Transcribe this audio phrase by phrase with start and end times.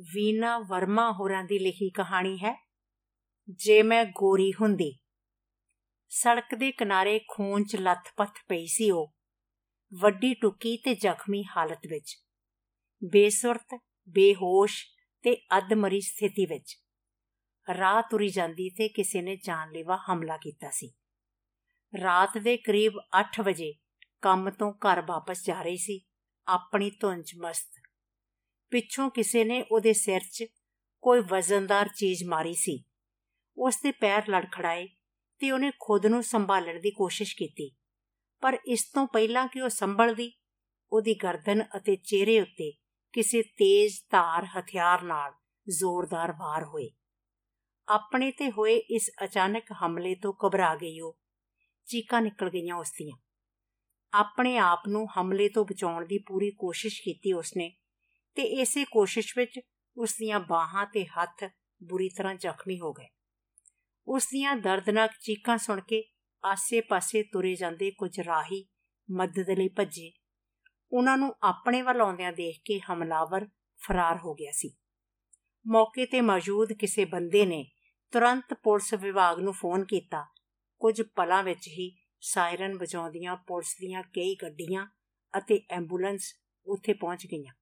[0.00, 2.66] ਵੀਨਾ ਵਰਮਾ ਹੋਰਾਂ ਦੀ ਲਿਖੀ ਕਹਾਣੀ ਹੈ,
[3.50, 4.98] ਜੇ ਮੈਂ ਗੋਰੀ ਹੁੰਦੀ।
[6.08, 9.14] ਸੜਕ ਦੇ ਕਿਨਾਰੇ ਖੂਨ 'ਚ ਲੱਥ-ਪੱਥ ਪਈ ਸੀ ਉਹ,
[10.00, 12.16] ਵੱਡੀ ਟੁੱਕੀ ਤੇ ਜ਼ਖਮੀ ਹਾਲਤ ਵਿੱਚ।
[13.04, 13.78] ਬੇਸੁਰਤ,
[14.08, 14.86] ਬੇਹੋਸ਼
[15.22, 16.76] ਤੇ ਅਧਮਰੀ ਸਥਿਤੀ ਵਿੱਚ।
[17.78, 20.92] ਰਾਹ ਤੁਰੀ ਜਾਂਦੀ ਤੇ ਕਿਸੇ ਨੇ ਜਾਨਲੇਵਾ ਹਮਲਾ ਕੀਤਾ ਸੀ।
[22.00, 23.74] ਰਾਤ ਦੇ ਕਰੀਬ 8 ਵਜੇ
[24.22, 26.00] ਕੰਮ ਤੋਂ ਘਰ ਵਾਪਸ ਜਾ ਰਹੀ ਸੀ,
[26.46, 27.89] ਆਪਣੀ ਧੁੰਨ 'ਚ ਮਸਤ
[28.70, 30.44] ਪਿੱਛੋਂ ਕਿਸੇ ਨੇ ਉਹਦੇ ਸਿਰ 'ਚ
[31.02, 32.84] ਕੋਈ ਵਜ਼ਨਦਾਰ ਚੀਜ਼ ਮਾਰੀ ਸੀ।
[33.58, 34.88] ਉਸ ਦੇ ਪੈਰ ਲੜਖੜਾਏ
[35.38, 37.76] ਤੇ ਉਹਨੇ ਖੁਦ ਨੂੰ ਸੰਭਾਲਣ ਦੀ ਕੋਸ਼ਿਸ਼ ਕੀਤੀ।
[38.40, 40.32] ਪਰ ਇਸ ਤੋਂ ਪਹਿਲਾਂ ਕਿ ਉਹ ਸੰਭਲਦੀ,
[40.92, 42.72] ਉਹਦੀ ਗਰਦਨ ਅਤੇ ਚਿਹਰੇ ਉੱਤੇ
[43.12, 45.32] ਕਿਸੇ ਤੇਜ਼ ਧਾਰ ਹਥਿਆਰ ਨਾਲ
[45.68, 46.90] ਜ਼ੋਰਦਾਰ ਵਾਰ ਹੋਏ।
[47.88, 51.18] ਆਪਣੇ ਤੇ ਹੋਏ ਇਸ ਅਚਾਨਕ ਹਮਲੇ ਤੋਂ ਘਬਰਾ ਗਈ ਉਹ।
[51.86, 53.16] ਚੀਕਾਂ ਨਿਕਲ ਗਈਆਂ ਉਸ ਦੀਆਂ
[54.12, 57.79] ਆਪਣੇ ਆਪ ਨੂੰ ਹਮਲੇ ਤੋਂ ਬਚਾਉਣ ਦੀ ਪੂਰੀ ਕੋਸ਼ਿਸ਼ ਕੀਤੀ ਉਸਨੇ
[58.40, 59.60] ਤੇ ਇਸੇ ਕੋਸ਼ਿਸ਼ ਵਿੱਚ
[59.96, 61.44] ਉਸ ਦੀਆਂ ਬਾਹਾਂ ਤੇ ਹੱਥ
[61.82, 63.08] ਬੁਰੀ ਤਰ੍ਹਾਂ ਜ਼ਖਮੀ ਹੋ ਗਏ।
[64.08, 66.04] ਉਸ ਦੀਆਂ ਦਰਦਨਾਕ ਚੀਕਾਂ ਸੁਣ ਕੇ
[66.44, 68.68] ਆਸੇ-ਪਾਸੇ ਤੁਰੇ ਜਾਂਦੇ ਕੁਝ ਰਾਹੀ
[69.10, 70.12] ਮਦਦ ਲਈ ਭੱਜੇ।
[70.92, 73.46] ਉਹਨਾਂ ਨੂੰ ਆਪਣੇ ਵੱਲ ਆਉਂਦਿਆਂ ਦੇਖ ਕੇ ਹਮਲਾਵਰ
[73.86, 74.76] ਫਰਾਰ ਹੋ ਗਿਆ ਸੀ।
[75.66, 77.64] ਮੌਕੇ ਤੇ ਮੌਜੂਦ ਕਿਸੇ ਬੰਦੇ ਨੇ
[78.10, 80.26] ਤੁਰੰਤ ਪੁਲਿਸ ਵਿਭਾਗ ਨੂੰ ਫੋਨ ਕੀਤਾ।
[80.78, 84.86] ਕੁਝ ਪਲਾਂ ਵਿੱਚ ਹੀ ਸਾਇਰਨ ਵਜਾਉਂਦੀਆਂ ਪੁਲਿਸ ਦੀਆਂ ਕਈ ਗੱਡੀਆਂ
[85.38, 86.34] ਅਤੇ ਐਂਬੂਲੈਂਸ
[86.66, 87.52] ਉੱਥੇ ਪਹੁੰਚ ਗਈਆਂ।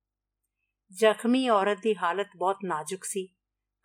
[0.93, 3.27] ਜ਼ਖਮੀ ਔਰਤ ਦੀ ਹਾਲਤ ਬਹੁਤ ਨਾਜ਼ੁਕ ਸੀ।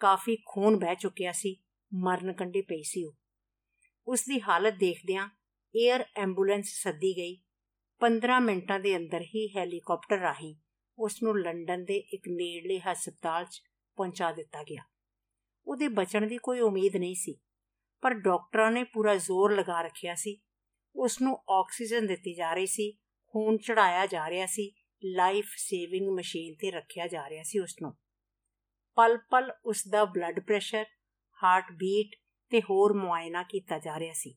[0.01, 1.55] ਕਾਫੀ ਖੂਨ ਵਹਿ ਚੁੱਕਿਆ ਸੀ,
[1.91, 3.13] ਮਰਨ ਕੰਢੇ ਪਈ ਸੀ ਉਹ।
[4.07, 5.27] ਉਸ ਦੀ ਹਾਲਤ ਦੇਖਦਿਆਂ
[5.75, 7.35] 에ਅਰ ਐਂਬੂਲੈਂਸ ਸੱਦੀ ਗਈ।
[8.01, 10.55] 15 ਮਿੰਟਾਂ ਦੇ ਅੰਦਰ ਹੀ ਹੈਲੀਕਾਪਟਰ ਰਾਹੀਂ
[10.97, 13.61] ਉਸ ਨੂੰ ਲੰਡਨ ਦੇ ਇੱਕ ਨੇੜਲੇ ਹਸਪਤਾਲ 'ਚ
[13.97, 14.83] ਪਹੁੰਚਾ ਦਿੱਤਾ ਗਿਆ।
[15.67, 17.37] ਉਹਦੇ ਬਚਣ ਦੀ ਕੋਈ ਉਮੀਦ ਨਹੀਂ ਸੀ,
[18.03, 20.39] ਪਰ ਡਾਕਟਰਾਂ ਨੇ ਪੂਰਾ ਜ਼ੋਰ ਲਗਾ ਰੱਖਿਆ ਸੀ।
[20.95, 22.91] ਉਸ ਨੂੰ ਆਕਸੀਜਨ ਦਿੱਤੀ ਜਾ ਰਹੀ ਸੀ,
[23.33, 24.71] ਖੂਨ ਚੜਾਇਆ ਜਾ ਰਿਹਾ ਸੀ
[25.05, 27.93] ਲਾਈਫ ਸੇਵਿੰਗ ਮਸ਼ੀਨ ਤੇ ਰੱਖਿਆ ਜਾ ਰਿਹਾ ਸੀ ਉਸ ਨੂੰ
[28.97, 30.85] ਪਲ ਪਲ ਉਸ ਦਾ ਬਲੱਡ ਪ੍ਰੈਸ਼ਰ
[31.43, 32.15] ਹਾਰਟ ਬੀਟ
[32.51, 34.35] ਤੇ ਹੋਰ ਮੁਆਇਨਾ ਕੀਤਾ ਜਾ ਰਿਹਾ ਸੀ।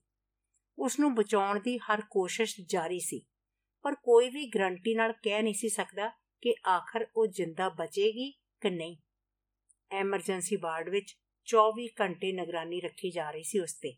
[0.78, 3.26] ਉਸ ਨੂੰ ਬਚਾਉਣ ਦੀ ਹਰ ਕੋਸ਼ਿਸ਼ ਜਾਰੀ ਸੀ,
[3.82, 6.08] ਪਰ ਕੋਈ ਵੀ ਗਰੰਟੀ ਨਾਲ ਕਹਿ ਨਹੀਂ ਸੀ ਸਕਦਾ
[6.42, 8.96] ਕਿ ਆਖਰ ਉਹ ਜਿੰਦਾ ਬਚੇਗੀ ਕਿ ਨਹੀਂ।
[9.90, 11.16] ਐਮਰਜੈਂਸੀ ਵਾਰਡ ਵਿੱਚ
[11.48, 13.96] 24 ਘੰਟੇ ਨਿਗਰਾਨੀ ਰੱਖੀ ਜਾ ਰਹੀ ਸੀ ਉਸ ਤੇ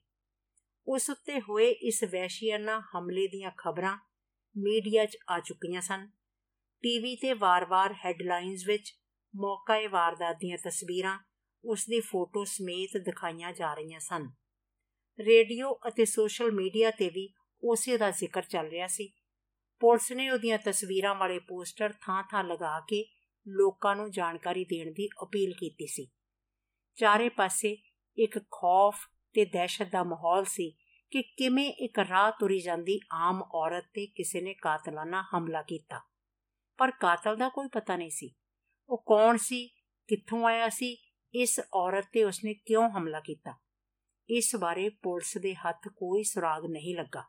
[0.89, 3.97] ਉਸ ਉੱਤੇ ਹੋਏ ਇਸ ਵੈਸ਼ੀਆਨਾ ਹਮਲੇ ਦੀਆਂ ਖਬਰਾਂ
[4.57, 6.11] ਮੀਡੀਆ 'ਚ ਆ ਚੁੱਕੀਆਂ ਸਨ।
[6.83, 8.95] ਟੀਵੀ ਤੇ ਵਾਰ-ਵਾਰ ਹੈਡਲਾਈਨਸ ਵਿੱਚ
[9.37, 11.19] ਮੌਕਾਏ ਵਾਰਦਾਤ ਦੀਆਂ ਤਸਵੀਰਾਂ
[11.65, 14.31] ਉਸ ਦੀ ਫੋਟੋ ਸਮੇਤ ਦਿਖਾਈਆਂ ਜਾ ਰਹੀਆਂ ਸਨ।
[15.19, 19.13] ਰੇਡੀਓ ਅਤੇ ਸੋਸ਼ਲ ਮੀਡੀਆ ਤੇ ਵੀ ਉਸੇ ਦਾ ਜ਼ਿਕਰ ਚੱਲ ਰਿਹਾ ਸੀ।
[19.81, 23.05] ਪੁਲਿਸ ਨੇ ਉਹਦੀਆਂ ਤਸਵੀਰਾਂ ਵਾਲੇ ਪੋਸਟਰ ਥਾਂ-ਥਾਂ ਲਗਾ ਕੇ
[23.49, 26.09] ਲੋਕਾਂ ਨੂੰ ਜਾਣਕਾਰੀ ਦੇਣ ਦੀ ਅਪੀਲ ਕੀਤੀ ਸੀ।
[26.97, 27.77] ਚਾਰੇ ਪਾਸੇ
[28.19, 28.95] ਇੱਕ ਖੌਫ
[29.35, 30.71] ਤੇ ਦਹਿਸ਼ਤ ਦਾ ਮਾਹੌਲ ਸੀ
[31.11, 36.01] ਕਿ ਕਿਵੇਂ ਇੱਕ ਰਾਹ ਤੁਰੀ ਜਾਂਦੀ ਆਮ ਔਰਤ ਤੇ ਕਿਸੇ ਨੇ ਕਾਤਲਾਨਾ ਹਮਲਾ ਕੀਤਾ।
[36.79, 38.35] ਪਰ ਕਾਤਲ ਦਾ ਕੋਈ ਪਤਾ ਨਹੀਂ ਸੀ।
[38.89, 39.67] ਉਹ ਕੌਣ ਸੀ?
[40.09, 40.97] ਕਿੱਥੋਂ ਆਇਆ ਸੀ?
[41.35, 43.55] ਇਸ ਔਰਤ ਤੇ ਉਸਨੇ ਕਿਉਂ ਹਮਲਾ ਕੀਤਾ?
[44.29, 47.23] ਇਸ ਬਾਰੇ ਪੁਲਿਸ ਦੇ ਹੱਥ ਕੋਈ ਸੁਰਾਗ ਨਹੀਂ ਲੱਗਾ।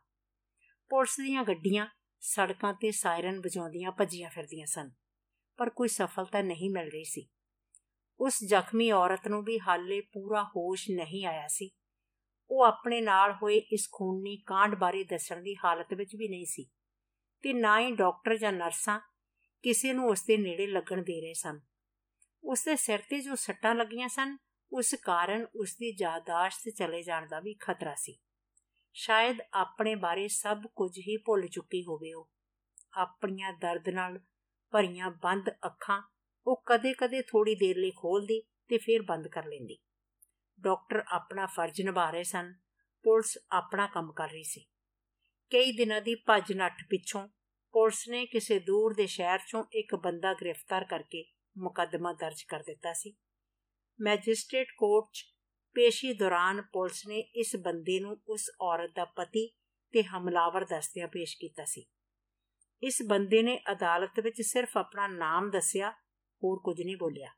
[0.90, 1.86] ਪੁਲਿਸ ਦੀਆਂ ਗੱਡੀਆਂ
[2.22, 4.90] ਸੜਕਾਂ ਤੇ ਸਾਇਰਨ ਵਜਾਉਂਦੀਆਂ ਭੱਜੀਆਂ ਫਿਰਦੀਆਂ ਸਨ,
[5.58, 7.28] ਪਰ ਕੋਈ ਸਫਲਤਾ ਨਹੀਂ ਮਿਲ ਰਹੀ ਸੀ।
[8.20, 11.70] ਉਸ ਜ਼ਖਮੀ ਔਰਤ ਨੂੰ ਵੀ ਹਾਲੇ ਪੂਰਾ ਹੋਸ਼ ਨਹੀਂ ਆਇਆ ਸੀ।
[12.50, 16.68] ਉਹ ਆਪਣੇ ਨਾਲ ਹੋਏ ਇਸ ਖੂਨੀ ਕਾਂਡ ਬਾਰੇ ਦੱਸਣ ਦੀ ਹਾਲਤ ਵਿੱਚ ਵੀ ਨਹੀਂ ਸੀ
[17.44, 18.98] ਤੇ ਨਾ ਹੀ ਡਾਕਟਰ ਜਾਂ ਨਰਸਾਂ
[19.62, 21.60] ਕਿਸੇ ਨੂੰ ਉਸ ਦੇ ਨੇੜੇ ਲੱਗਣ ਦੇ ਰਹੇ ਸਨ।
[22.44, 24.38] ਉਸ ਦੇ ਸਿਰ ਤੇ ਜੋ ਸੱਟਾਂ ਲੱਗੀਆਂ ਸਨ,
[24.72, 28.18] ਉਸ ਕਾਰਨ ਉਸ ਦੀ ਯਾਦਾਸ਼ਤ ਚਲੇ ਜਾਣ ਦਾ ਵੀ ਖਤਰਾ ਸੀ।
[28.94, 32.30] ਸ਼ਾਇਦ ਆਪਣੇ ਬਾਰੇ ਸਭ ਕੁਝ ਹੀ ਭੁੱਲ ਚੁੱਕੀ ਹੋਵੇ ਉਹ।
[32.94, 34.18] ਆਪਣੀਆਂ ਦਰਦ ਨਾਲ
[34.70, 36.02] ਭਰੀਆਂ ਬੰਦ ਅੱਖਾਂ
[36.46, 39.78] ਉਹ ਕਦੇ-ਕਦੇ ਥੋੜੀ ਦੇਰ ਲਈ ਖੋਲਦੀ ਤੇ ਫਿਰ ਬੰਦ ਕਰ ਲੈਂਦੀ।
[40.60, 42.54] ਡਾਕਟਰ ਆਪਣਾ ਫਰਜ਼ ਨਿਭਾ ਰਹੇ ਸਨ,
[43.02, 44.60] ਪੁਲਿਸ ਆਪਣਾ ਕੰਮ ਕਰ ਰਹੀ ਸੀ।
[45.50, 47.28] ਕਈ ਦਿਨਾਂ ਦੀ ਭੱਜ ਨੱਠ ਪਿੱਛੋਂ
[47.72, 51.24] ਪੁਲਿਸ ਨੇ ਕਿਸੇ ਦੂਰ ਦੇ ਸ਼ਹਿਰ ਚੋਂ ਇੱਕ ਬੰਦਾ ਗ੍ਰਿਫਤਾਰ ਕਰਕੇ
[51.58, 53.16] ਮੁਕੱਦਮਾ ਦਰਜ ਕਰ ਦਿੱਤਾ ਸੀ।
[54.00, 55.24] ਮੈਜਿਸਟ੍ਰੇਟ ਕੋਰਟ 'ਚ
[55.74, 59.46] ਪੇਸ਼ੀ ਦੌਰਾਨ ਪੁਲਿਸ ਨੇ ਇਸ ਬੰਦੇ ਨੂੰ ਉਸ ਔਰਤ ਦਾ ਪਤੀ
[59.92, 61.86] ਤੇ ਹਮਲਾਵਰ ਦੱਸਦਿਆਂ ਪੇਸ਼ ਕੀਤਾ ਸੀ।
[62.82, 65.90] ਇਸ ਬੰਦੇ ਨੇ ਅਦਾਲਤ ਵਿੱਚ ਸਿਰਫ ਆਪਣਾ ਨਾਮ ਦੱਸਿਆ,
[66.42, 67.30] ਹੋਰ ਕੁਝ ਨਹੀਂ ਬੋਲਿਆ।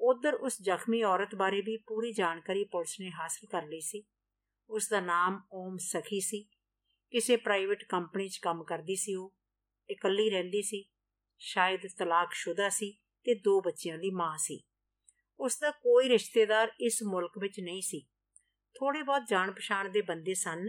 [0.00, 4.04] ਉਧਰ ਉਸ ਜ਼ਖਮੀ ਔਰਤ ਬਾਰੇ ਵੀ ਪੂਰੀ ਜਾਣਕਾਰੀ ਪੁਲਿਸ ਨੇ ਹਾਸਲ ਕਰ ਲਈ ਸੀ।
[4.70, 6.46] ਉਸ ਦਾ ਨਾਮ ਓਮ ਸਖੀ ਸੀ।
[7.10, 9.37] ਕਿਸੇ ਪ੍ਰਾਈਵੇਟ ਕੰਪਨੀ 'ਚ ਕੰਮ ਕਰਦੀ ਸੀ ਉਹ।
[9.90, 10.84] ਇਕੱਲੀ ਰਹਿੰਦੀ ਸੀ,
[11.38, 12.92] ਸ਼ਾਇਦ ਤਲਾਕਸ਼ੁਦਾ ਸੀ
[13.24, 14.64] ਤੇ ਦੋ ਬੱਚਿਆਂ ਦੀ ਮਾਂ ਸੀ।
[15.40, 18.00] ਉਸ ਦਾ ਕੋਈ ਰਿਸ਼ਤੇਦਾਰ ਇਸ ਮੁਲਕ ਵਿੱਚ ਨਹੀਂ ਸੀ।
[18.74, 20.68] ਥੋੜੇ ਬਹੁਤ ਜਾਣ ਪਛਾਣ ਦੇ ਬੰਦੇ ਸਨ,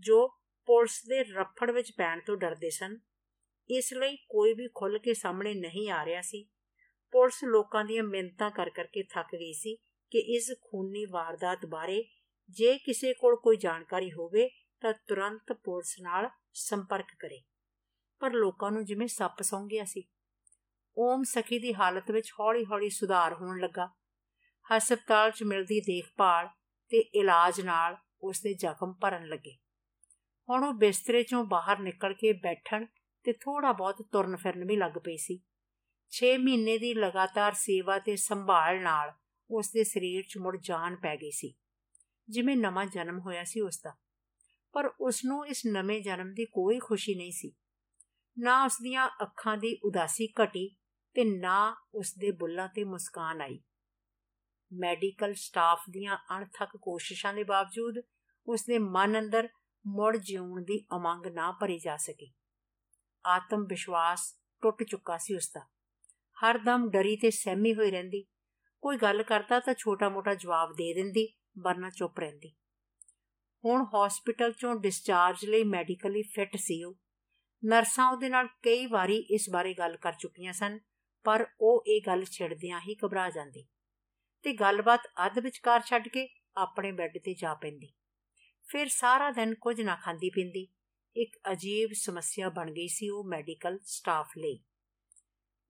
[0.00, 0.28] ਜੋ
[0.66, 2.98] ਪੁਲਿਸ ਦੇ ਰੱਫੜ ਵਿੱਚ ਪੈਣ ਤੋਂ ਡਰਦੇ ਸਨ।
[3.70, 6.48] ਇਸ ਲਈ ਕੋਈ ਵੀ ਖੁੱਲ ਕੇ ਸਾਹਮਣੇ ਨਹੀਂ ਆ ਰਿਹਾ ਸੀ।
[7.10, 9.76] ਪੁਲਿਸ ਲੋਕਾਂ ਦੀਆਂ ਮਿੰਤਾਂ ਕਰ ਕਰਕੇ ਥੱਕ ਗਈ ਸੀ
[10.10, 12.04] ਕਿ ਇਸ ਖੂਨੀ ਵਾਰਦਾਤ ਬਾਰੇ
[12.50, 14.48] ਜੇ ਕਿਸੇ ਕੋਲ ਕੋਈ ਜਾਣਕਾਰੀ ਹੋਵੇ
[14.80, 17.42] ਤਾਂ ਤੁਰੰਤ ਪੁਲਿਸ ਨਾਲ ਸੰਪਰਕ ਕਰੇ।
[18.20, 20.02] ਪਰ ਲੋਕਾਂ ਨੂੰ ਜਿਵੇਂ ਸੱਪ ਸੌਂ ਗਿਆ ਸੀ।
[20.96, 23.88] ਓਮ ਸਖੀ ਦੀ ਹਾਲਤ ਵਿੱਚ ਹੌਲੀ-ਹੌਲੀ ਸੁਧਾਰ ਹੋਣ ਲੱਗਾ।
[24.66, 26.48] ਹਸਪਤਾਲ 'ਚ ਮਿਲਦੀ ਦੇਖਭਾਲ
[26.92, 29.56] ਤੇ ਇਲਾਜ ਨਾਲ ਉਸ ਦੇ ਜ਼ਖਮ ਭਰਨ ਲੱਗੇ।
[30.48, 32.86] ਹੁਣ ਉਹ ਬਿਸਤਰੇ 'ਚੋਂ ਬਾਹਰ ਨਿਕਲ ਕੇ ਬੈਠਣ
[33.24, 35.38] ਤੇ ਥੋੜਾ ਬਹੁਤ ਤੁਰਨ ਫਿਰਨ ਵੀ ਲੱਗ ਪਈ ਸੀ।
[36.12, 39.12] 6 ਮਹੀਨੇ ਦੀ ਲਗਾਤਾਰ ਸੇਵਾ ਤੇ ਸੰਭਾਲ ਨਾਲ
[39.50, 41.54] ਉਸ ਦੇ ਸਰੀਰ 'ਚ ਮੁੜ ਜਾਨ ਪੈ ਗਈ ਸੀ,
[42.28, 43.94] ਜਿਵੇਂ ਨਵਾਂ ਜਨਮ ਹੋਇਆ ਸੀ ਉਸ ਦਾ
[44.74, 47.52] ਪਰ ਉਸ ਨੂੰ ਇਸ ਨਵੇਂ ਜਨਮ ਦੀ ਕੋਈ ਖੁਸ਼ੀ ਨਹੀਂ ਸੀ।
[48.38, 50.68] ਨਾ ਉਸ ਦੀਆਂ ਅੱਖਾਂ ਦੀ ਉਦਾਸੀ ਘਟੀ
[51.14, 53.60] ਤੇ ਨਾ ਉਸ ਦੇ ਬੁੱਲਾਂ ਤੇ ਮੁਸਕਾਨ ਆਈ।
[54.72, 57.94] ਮੈਡੀਕਲ ਸਟਾਫ ਦੀਆਂ ਅਣਥੱਕ ਕੋਸ਼ਿਸ਼ਾਂ ਦੇ ਬਾਵਜੂਦ
[58.46, 59.48] ਉਸ ਦੇ ਮਨ ਅੰਦਰ
[59.86, 62.32] ਮੁੜ ਜਿਉਣ ਦੀ ਉਮੰਗ ਨਾ ਭਰੀ ਜਾ ਸਕੀ।
[63.26, 65.60] ਆਤਮ ਵਿਸ਼ਵਾਸ ਟੁੱਟ ਚੁੱਕਾ ਸੀ ਉਸ ਦਾ
[66.44, 68.24] ਹਰਦਮ ਡਰੀ ਤੇ ਸਹਿਮੀ ਹੋਈ ਰਹਿੰਦੀ।
[68.80, 72.54] ਕੋਈ ਗੱਲ ਕਰਦਾ ਤਾਂ ਛੋਟਾ-ਮੋਟਾ ਜਵਾਬ ਦੇ ਦਿੰਦੀ, ਵਰਨਾ ਚੁੱਪ ਰਹਿੰਦੀ।
[73.64, 76.94] ਹੁਣ ਹਸਪੀਟਲ ਚੋਂ ਡਿਸਚਾਰਜ ਲਈ ਮੈਡੀਕਲੀ ਫਿੱਟ ਸੀ ਉਹ।
[77.62, 80.78] ਨਰਸਾਂ ਉਹਦੇ ਨਾਲ ਕਈ ਵਾਰੀ ਇਸ ਬਾਰੇ ਗੱਲ ਕਰ ਚੁੱਕੀਆਂ ਸਨ,
[81.24, 83.66] ਪਰ ਉਹ ਇਹ ਗੱਲ ਛਿੜਦਿਆਂ ਹੀ ਘਬਰਾ ਜਾਂਦੀ
[84.44, 87.92] ਤੇ ਗੱਲਬਾਤ ਅੱਧ ਵਿਚਕਾਰ ਛੱਡ ਕੇ ਆਪਣੇ ਬੈੱਡ ਤੇ ਜਾ ਪੈਂਦੀ।
[88.66, 90.66] ਫਿਰ ਸਾਰਾ ਦਿਨ ਕੁਝ ਨਾ ਖਾਂਦੀ ਪਿੰਦੀ,
[91.16, 94.58] ਇੱਕ ਅਜੀਬ ਸਮੱਸਿਆ ਬਣ ਗਈ ਸੀ ਉਹ ਮੈਡੀਕਲ ਸਟਾਫ ਲਈ।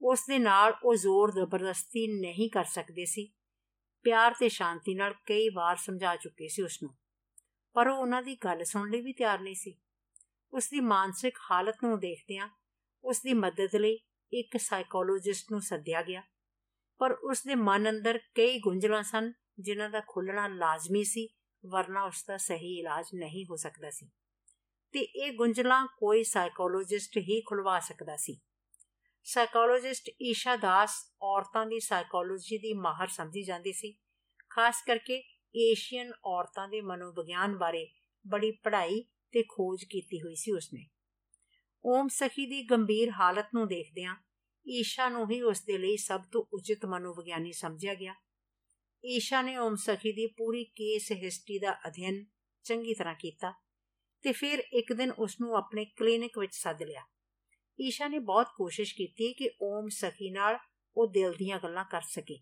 [0.02, 3.30] ਉਸ ਦੇ ਨਾਲ ਉਹ ਜ਼ੋਰ ਜ਼ਬਰਦਸਤੀ ਨਹੀਂ ਕਰ ਸਕਦੇ ਸੀ,
[4.04, 6.94] ਪਿਆਰ ਤੇ ਸ਼ਾਂਤੀ ਨਾਲ ਕਈ ਵਾਰ ਸਮਝਾ ਚੁੱਕੇ ਸੀ ਉਸ ਨੂੰ
[7.76, 9.76] ਪਰ ਉਹ ਉਹਨਾਂ ਦੀ ਗੱਲ ਸੁਣਨ ਲਈ ਵੀ ਤਿਆਰ ਨਹੀਂ ਸੀ।
[10.52, 12.48] ਉਸ ਦੀ ਮਾਨਸਿਕ ਹਾਲਤ ਨੂੰ ਦੇਖਦਿਆਂ
[13.04, 13.98] ਉਸ ਦੀ ਮਦਦ ਲਈ
[14.32, 16.22] ਇੱਕ ਸਾਈਕੋਲੋਜਿਸਟ ਨੂੰ ਸੱਦਿਆ ਗਿਆ।
[16.98, 21.28] ਪਰ ਉਸ ਦੇ ਮਨ ਅੰਦਰ ਕਈ ਗੁੰਝਲਾਂ ਸਨ, ਜਿਨ੍ਹਾਂ ਦਾ ਖੁੱਲਣਾ ਲਾਜ਼ਮੀ ਸੀ,
[21.66, 24.10] ਵਰਨਾ ਉਸ ਦਾ ਸਹੀ ਇਲਾਜ ਨਹੀਂ ਹੋ ਸਕਦਾ ਸੀ।
[24.92, 28.40] ਤੇ ਇਹ ਗੁੰਝਲਾਂ ਕੋਈ ਸਾਈਕੋਲੋਜਿਸਟ ਹੀ ਖੁਲਵਾ ਸਕਦਾ ਸੀ।
[29.24, 30.90] ਸਾਈਕੋਲੋਜਿਸਟ ਈਸ਼ਾ ਦਾਸ
[31.22, 33.96] ਔਰਤਾਂ ਦੀ ਸਾਈਕੋਲੋਜੀ ਦੀ ਮਾਹਰ ਸਮਝੀ ਜਾਂਦੀ ਸੀ।
[34.50, 35.22] ਖਾਸ ਕਰਕੇ
[35.56, 37.90] ਏਸ਼ੀਅਨ ਔਰਤਾਂ ਦੇ ਮਨੋਵਿਗਿਆਨ ਬਾਰੇ
[38.26, 40.86] ਬੜੀ ਪੜ੍ਹਾਈ ਤੇ ਖੋਜ ਕੀਤੀ ਹੋਈ ਸੀ ਉਸਨੇ।
[41.84, 44.14] ਓਮ ਸਖੀ ਦੀ ਗੰਭੀਰ ਹਾਲਤ ਨੂੰ ਦੇਖਦਿਆਂ
[44.66, 48.14] ਈਸ਼ਾ ਨੂੰ ਹੀ ਉਸ ਦੇ ਲਈ ਸਭ ਤੋਂ ਉਚਿਤ ਮਨੋਵਿਗਿਆਨੀ ਸਮਝਿਆ ਗਿਆ।
[49.04, 52.24] ਈਸ਼ਾ ਨੇ ਓਮ ਸਖੀ ਦੀ ਪੂਰੀ ਕੇਸ ਹਿਸਟਰੀ ਦਾ ਅਧਿਐਨ
[52.64, 53.52] ਚੰਗੀ ਤਰ੍ਹਾਂ ਕੀਤਾ
[54.24, 57.04] ਤੇ ਫਿਰ ਇੱਕ ਦਿਨ ਉਸ ਨੂੰ ਆਪਣੇ ਕਲੀਨਿਕ ਵਿੱਚ ਸੱਦ ਲਿਆ।
[57.78, 60.58] ਈਸ਼ਾ ਨੇ ਬਹੁਤ ਕੋਸ਼ਿਸ਼ ਕੀਤੀ ਕਿ ਓਮ ਸਖੀ ਨਾਲ
[60.96, 62.38] ਉਹ ਦਿਲ ਦੀਆਂ ਗੱਲਾਂ ਕਰ ਸਕੇ,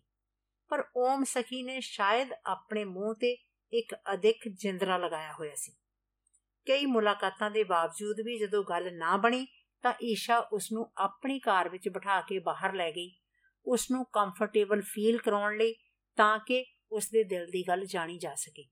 [0.71, 3.35] ਪਰ ਓਮ ਸਖੀ ਨੇ ਸ਼ਾਇਦ ਆਪਣੇ ਮੂੰਹ ਤੇ
[3.73, 5.75] ਇੱਕ ਅਧਿਕ ਜਿੰਦਰਾ ਲਗਾਇਆ ਹੋਇਆ ਸੀ।
[6.67, 9.47] ਕਈ ਮੁਲਾਕਾਤਾਂ ਦੇ ਬਾਵਜੂਦ ਵੀ ਜਦੋਂ ਗੱਲ ਨਾ ਬਣੀ,
[9.83, 13.11] ਤਾਂ ਈਸ਼ਾ ਉਸ ਨੂੰ ਆਪਣੀ ਕਾਰ ਵਿੱਚ ਬਿਠਾ ਕੇ ਬਾਹਰ ਲੈ ਗਈ।
[13.65, 15.73] ਉਸ ਨੂੰ ਕੰਫਰਟੇਬਲ ਫੀਲ ਕਰਾਉਣ ਲਈ
[16.17, 18.63] ਤਾਂ ਕਿ ਉਸ ਦੇ ਦਿਲ ਦੀ ਗੱਲ ਜਾਣੀ ਜਾ ਸਕੇ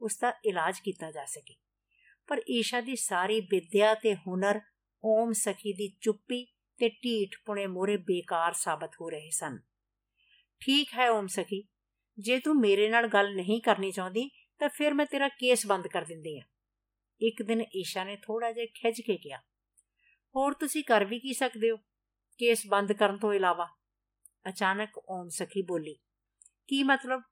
[0.00, 1.54] ਉਸ ਦਾ ਇਲਾਜ ਕੀਤਾ ਜਾ ਸਕੇ।
[2.26, 4.60] ਪਰ ਈਸ਼ਾ ਦੀ ਸਾਰੀ ਵਿਦਿਆ ਤੇ ਹੁਨਰ,
[5.04, 6.44] ਓਮ ਸਖੀ ਦੀ ਚੁੱਪੀ
[6.78, 9.58] ਤੇ ਢੀਠ ਪੁਣੇ ਮੋਰੇ ਬੇਕਾਰ ਸਾਬਤ ਹੋ ਰਹੇ ਸਨ।
[10.60, 11.68] ਠੀਕ ਹੈ ਓਮ ਸਖੀ,
[12.18, 16.02] ਜੇ ਤੂੰ ਮੇਰੇ ਨਾਲ ਗੱਲ ਨਹੀਂ ਕਰਨੀ ਚਾਹੁੰਦੀ, ਤਾਂ ਫਿਰ ਮੈਂ ਤੇਰਾ ਕੇਸ ਬੰਦ ਕਰ
[16.02, 16.42] ਦਿੰਦੀ ਆ।
[17.20, 19.38] ਇੱਕ ਦਿਨ ਈਸ਼ਾ ਨੇ ਥੋੜਾ ਜਿਹਾ ਖਿੱਚ ਕੇ ਕਿਹਾ,
[20.34, 21.76] ਹੋਰ ਤੁਸੀਂ ਕਰ ਵੀ ਕੀ ਸਕਦੇ ਹੋ?
[22.40, 23.68] ਕੇਸ ਬੰਦ ਕਰਨ ਤੋਂ ਇਲਾਵਾ?
[24.48, 25.94] ਅਚਾਨਕ ਓਮ ਸਖੀ ਬੋਲੀ,
[26.68, 27.22] ਕੀ ਮਤਲਬ?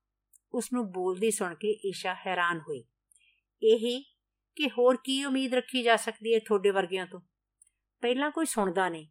[0.54, 2.84] ਉਸ ਨੂੰ ਬੋਲਦੀ ਸੁਣ ਕੇ ਈਸ਼ਾ ਹੈਰਾਨ ਹੋਈ,
[3.62, 4.00] ਇਹੀ
[4.56, 7.20] ਕਿ ਹੋਰ ਕੀ ਉਮੀਦ ਰੱਖੀ ਜਾ ਸਕਦੀ ਹੈ ਤੁਹਾਡੇ ਵਰਗਿਆਂ ਤੋਂ?
[8.02, 9.08] ਪਹਿਲਾਂ ਕੋਈ ਸੁਣਦਾ ਨਹੀਂ।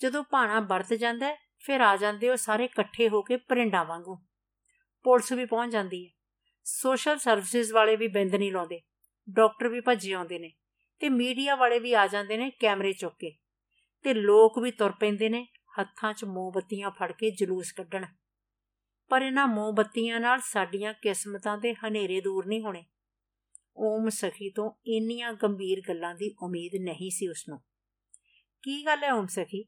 [0.00, 1.34] ਜਦੋਂ ਭਾਣਾ ਵਰਤ ਜਾਂਦਾ
[1.64, 4.16] ਫਿਰ ਆ ਜਾਂਦੇ ਉਹ ਸਾਰੇ ਇਕੱਠੇ ਹੋ ਕੇ ਪਰਿੰਡਾਂ ਵਾਂਗੂ।
[5.04, 6.10] ਪੁਲਿਸ ਵੀ ਪਹੁੰਚ ਜਾਂਦੀ ਹੈ।
[6.66, 8.80] ਸੋਸ਼ਲ ਸਰਵਿਸਿਜ਼ ਵਾਲੇ ਵੀ ਬਿੰਦ ਨਹੀਂ ਲਾਉਂਦੇ।
[9.30, 10.52] ਡਾਕਟਰ ਵੀ ਭੱਜੇ ਆਉਂਦੇ ਨੇ
[10.98, 13.36] ਤੇ ਮੀਡੀਆ ਵਾਲੇ ਵੀ ਆ ਜਾਂਦੇ ਨੇ ਕੈਮਰੇ ਚੁੱਕ ਕੇ
[14.02, 15.48] ਤੇ ਲੋਕ ਵੀ ਤੁਰ ਪੈਂਦੇ ਨੇ,
[15.80, 18.06] ਹੱਥਾਂ 'ਚ ਮੋਮਬੱਤੀਆਂ ਫੜ ਕੇ ਜਲੂਸ ਕੱਢਣ।
[19.08, 22.86] ਪਰ ਇਹਨਾਂ ਮੋਮਬੱਤੀਆਂ ਨਾਲ ਸਾਡੀਆਂ ਕਿਸਮਤਾਂ ਦੇ ਹਨੇਰੇ ਦੂਰ ਨਹੀਂ ਹੋਣੇ।
[23.76, 27.60] ਓਮ ਸਖੀ ਤੋਂ ਇੰਨੀਆਂ ਗੰਭੀਰ ਗੱਲਾਂ ਦੀ ਉਮੀਦ ਨਹੀਂ ਸੀ ਉਸ ਨੂੰ
[28.62, 29.64] ਕੀ ਗੱਲ ਹੈ ਓਮ ਸਖੀ?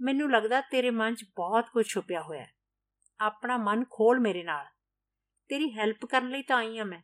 [0.00, 2.52] ਮੈਨੂੰ ਲੱਗਦਾ ਤੇਰੇ ਮਨ 'ਚ ਬਹੁਤ ਕੁਝ ਛੁਪਿਆ ਹੋਇਆ ਹੈ।
[3.20, 4.66] ਆਪਣਾ ਮਨ ਖੋਲ ਮੇਰੇ ਨਾਲ।
[5.48, 7.02] ਤੇਰੀ ਹੈਲਪ ਕਰਨ ਲਈ ਤਾਂ ਆਈ ਆ ਮੈਂ।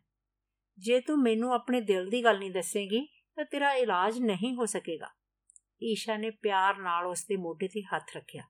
[0.78, 5.10] ਜੇ ਤੂੰ ਮੈਨੂੰ ਆਪਣੇ ਦਿਲ ਦੀ ਗੱਲ ਨਹੀਂ ਦੱਸੇਂਗੀ, ਤਾਂ ਤੇਰਾ ਇਲਾਜ ਨਹੀਂ ਹੋ ਸਕੇਗਾ।
[5.82, 8.42] ਈਸ਼ਾ ਨੇ ਪਿਆਰ ਨਾਲ ਉਸ ਦੇ ਮੋਢੇ ਤੇ ਹੱਥ ਰੱਖਿਆ।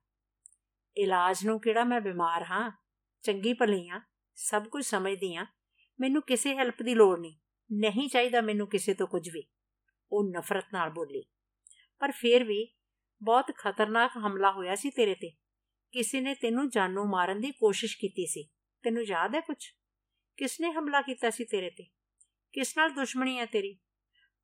[0.96, 2.82] ਇਲਾਜ ਨੂੰ ਕਿਹੜਾ ਮੈਂ ਬਿਮਾਰ ਹਾਂ?
[3.22, 4.00] ਚੰਗੀ ਭਲੀ ਆ
[4.34, 5.46] ਸਭ ਕੁਝ ਸਮਝਦੀ ਆ
[6.00, 7.38] ਮੈਨੂੰ ਕਿਸੇ ਹੈਲਪ ਦੀ ਲੋੜ ਨਹੀਂ।
[7.72, 9.42] ਨਹੀਂ ਚਾਹੀਦਾ ਮੈਨੂੰ ਕਿਸੇ ਤੋਂ ਕੁਝ ਵੀ।
[10.12, 11.24] ਉਹ ਨਫ਼ਰਤ ਨਾਲ ਬੋਲੀ।
[11.98, 12.74] ਪਰ ਫਿਰ ਵੀ
[13.22, 15.30] ਬਹੁਤ ਖਤਰਨਾਕ ਹਮਲਾ ਹੋਇਆ ਸੀ ਤੇਰੇ ਤੇ।
[15.92, 18.48] ਕਿਸੇ ਨੇ ਤੈਨੂੰ ਜਾਨੋਂ ਮਾਰਨ ਦੀ ਕੋਸ਼ਿਸ਼ ਕੀਤੀ ਸੀ।
[18.82, 19.64] ਤੈਨੂੰ ਯਾਦ ਹੈ ਕੁਝ?
[20.36, 21.86] ਕਿਸ ਨੇ ਹਮਲਾ ਕੀਤਾ ਸੀ ਤੇਰੇ ਤੇ?
[22.54, 23.72] ਕਿਸ ਨਾਲ ਦੁਸ਼ਮਣੀ ਹੈ ਤੇਰੀ?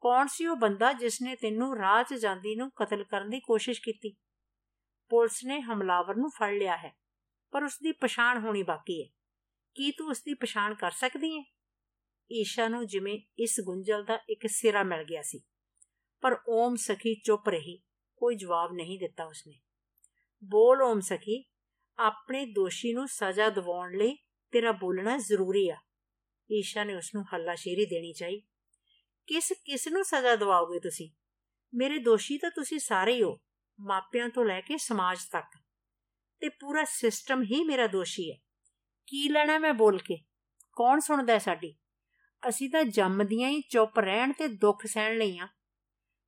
[0.03, 3.81] ਕੌਣ ਸੀ ਉਹ ਬੰਦਾ ਜਿਸ ਨੇ ਤੈਨੂੰ ਰਾਹ 'ਚ ਜਾਂਦੀ ਨੂੰ ਕਤਲ ਕਰਨ ਦੀ ਕੋਸ਼ਿਸ਼
[3.83, 4.15] ਕੀਤੀ?
[5.11, 6.93] ਪੁਲਿਸ ਨੇ ਹਮਲਾਵਰ ਨੂੰ ਫੜ ਲਿਆ ਹੈ,
[7.53, 9.09] ਪਰ ਉਸ ਦੀ ਪਛਾਣ ਹੋਣੀ ਬਾਕੀ ਹੈ।
[9.77, 11.43] ਕੀ ਤੂੰ ਉਸ ਦੀ ਪਛਾਣ ਕਰ ਸਕਦੀ ਹੈ?
[12.31, 15.41] ਈਸ਼ਾ ਨੂੰ ਜਿਵੇਂ ਇਸ ਗੁੰਝਲ ਦਾ ਇੱਕ ਸਿਰਾ ਮਿਲ ਗਿਆ ਸੀ,
[16.23, 17.77] ਪਰ ਓਮ ਸਖੀ ਚੁੱਪ ਰਹੀ,
[18.21, 19.61] ਕੋਈ ਜਵਾਬ ਨਹੀਂ ਦਿੱਤਾ ਉਸਨੇ।
[20.43, 21.45] ਬੋਲ ਓਮ ਸਖੀ,
[21.99, 24.17] ਆਪਣੇ ਦੋਸ਼ੀ ਨੂੰ ਸਜ਼ਾ ਦਿਵਾਉਣ ਲਈ
[24.53, 25.77] ਤੇਰਾ ਬੋਲਣਾ ਜ਼ਰੂਰੀ ਆ।
[26.53, 28.41] ਈਸ਼ਾ ਨੇ ਉਸ ਨੂੰ ਹੱਲਾਸ਼ੇਰੀ ਦੇਣੀ ਚਾਹੀ।
[29.27, 31.11] ਕਿਸ ਕਿਸ ਨੂੰ ਸਜ਼ਾ ਦਿਵਾਓਗੇ ਤੁਸੀਂ?
[31.75, 33.41] ਮੇਰੇ ਦੋਸ਼ੀ ਤਾਂ ਤੁਸੀਂ ਸਾਰੇ ਹੀ ਹੋ,
[33.81, 35.59] ਮਾਪਿਆਂ ਤੋਂ ਲੈ ਕੇ ਸਮਾਜ ਤੱਕ।
[36.41, 38.37] ਤੇ ਪੂਰਾ ਸਿਸਟਮ ਹੀ ਮੇਰਾ ਦੋਸ਼ੀ ਹੈ।
[39.07, 40.25] ਕੀ ਲੈਣਾ ਮੈਂ ਬੋਲ ਕੇ?
[40.77, 41.77] ਕੌਣ ਸੁਣਦਾ ਹੈ ਸਾਡੀ?
[42.49, 45.49] ਅਸੀਂ ਤਾਂ ਜੰਮਦੀਆਂ ਹੀ ਚੁੱਪ ਰਹਿਣ ਤੇ ਦੁੱਖ ਸਹਿਣ ਲਈਆਂ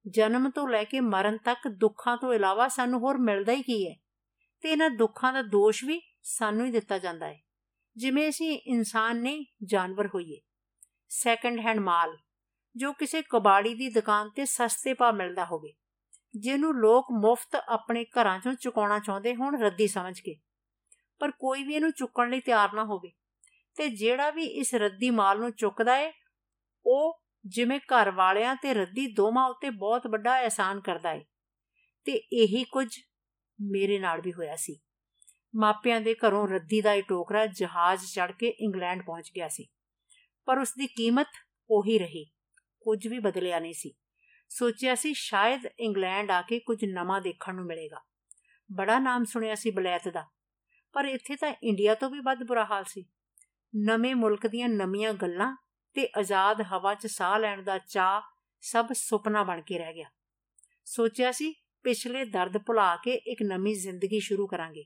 [0.08, 3.96] ਜਨਮ ਤੋਂ ਲੈ ਕੇ ਮਰਨ ਤੱਕ ਦੁੱਖਾਂ ਤੋਂ ਇਲਾਵਾ ਸਾਨੂੰ ਹੋਰ ਮਿਲਦਾ ਹੀ ਕੀ ਹੈ?
[4.60, 7.42] ਤੇ ਇਹਨਾਂ ਦੁੱਖਾਂ ਦਾ ਦੋਸ਼ ਵੀ ਸਾਨੂੰ ਹੀ ਦਿੱਤਾ ਜਾਂਦਾ ਹੈ।
[7.96, 10.40] ਜਿਵੇਂ ਅਸੀਂ ਇਨਸਾਨ ਨਹੀਂ ਜਾਨਵਰ ਹੋਈਏ।
[11.10, 12.16] ਸੈਕੰਡ ਹੈਂਡ ਮਾਲ,
[12.76, 15.72] ਜੋ ਕਿਸੇ ਕਬਾੜੀ ਦੀ ਦੁਕਾਨ ਤੇ ਸਸਤੇ ਪਾ ਮਿਲਦਾ ਹੋਵੇ,
[16.36, 20.36] ਜਿਹਨੂੰ ਲੋਕ ਮੁਫਤ ਆਪਣੇ ਘਰਾਂ ਚੋਂ ਚੁਕਾਉਣਾ ਚਾਹੁੰਦੇ ਹੋਣ ਰੱਦੀ ਸਮਝ ਕੇ।
[21.20, 23.12] ਪਰ ਕੋਈ ਵੀ ਇਹਨੂੰ ਚੁੱਕਣ ਲਈ ਤਿਆਰ ਨਾ ਹੋਵੇ
[23.76, 26.12] ਤੇ ਜਿਹੜਾ ਵੀ ਇਸ ਰੱਦੀ ਮਾਲ ਨੂੰ ਚੁੱਕਦਾ ਏ,
[26.86, 31.24] ਉਹ ਜਿਵੇਂ ਘਰ ਵਾਲਿਆਂ ਤੇ ਰੱਦੀ ਦੋਵਾਂ ਉੱਤੇ ਬਹੁਤ ਵੱਡਾ ਅਹਿਸਾਨ ਕਰਦਾ ਏ।
[32.06, 32.88] ਤੇ ਇਹੀ ਕੁਝ
[33.60, 34.80] ਮੇਰੇ ਨਾਲ ਵੀ ਹੋਇਆ ਸੀ।
[35.54, 39.66] ਮਾਪਿਆਂ ਦੇ ਘਰੋਂ ਰੱਦੀ ਦਾ ਇਹ ਟੋਕਰਾ ਜਹਾਜ਼ ਚੜ ਕੇ ਇੰਗਲੈਂਡ ਪਹੁੰਚ ਗਿਆ ਸੀ।
[40.48, 41.38] ਪਰ ਉਸ ਦੀ ਕੀਮਤ
[41.70, 42.24] ਉਹੀ ਰਹੀ,
[42.80, 43.92] ਕੁਝ ਵੀ ਬਦਲਿਆ ਨਹੀਂ ਸੀ।
[44.50, 48.00] ਸੋਚਿਆ ਸੀ ਸ਼ਾਇਦ ਇੰਗਲੈਂਡ ਆ ਕੇ ਕੁਝ ਨਵਾਂ ਦੇਖਣ ਨੂੰ ਮਿਲੇਗਾ।
[48.70, 50.24] ਬੜਾ ਨਾਮ ਸੁਣਿਆ ਸੀ ਬਲੈਤ ਦਾ,
[50.94, 53.04] ਪਰ ਇੱਥੇ ਤਾਂ ਇੰਡੀਆ ਤੋਂ ਵੀ ਵੱਧ ਬੁਰਾ ਹਾਲ ਸੀ।
[53.74, 55.54] ਨਵੇਂ ਮੁਲਕ ਦੀਆਂ ਨਵੀਆਂ ਗੱਲਾਂ
[55.96, 58.20] ਤੇ ਆਜ਼ਾਦ ਹਵਾ 'ਚ ਸਾਹ ਲੈਣ ਦਾ ਚਾਹ
[58.62, 60.08] ਸਭ ਸੁਪਨਾ ਬਣ ਕੇ ਰਹਿ ਗਿਆ।
[60.86, 61.52] ਸੋਚਿਆ ਸੀ
[61.84, 64.84] ਪਿਛਲੇ ਦਰਦ ਭੁਲਾ ਕੇ ਇੱਕ ਨਵੀਂ ਜ਼ਿੰਦਗੀ ਸ਼ੁਰੂ ਕਰਾਂਗੇ।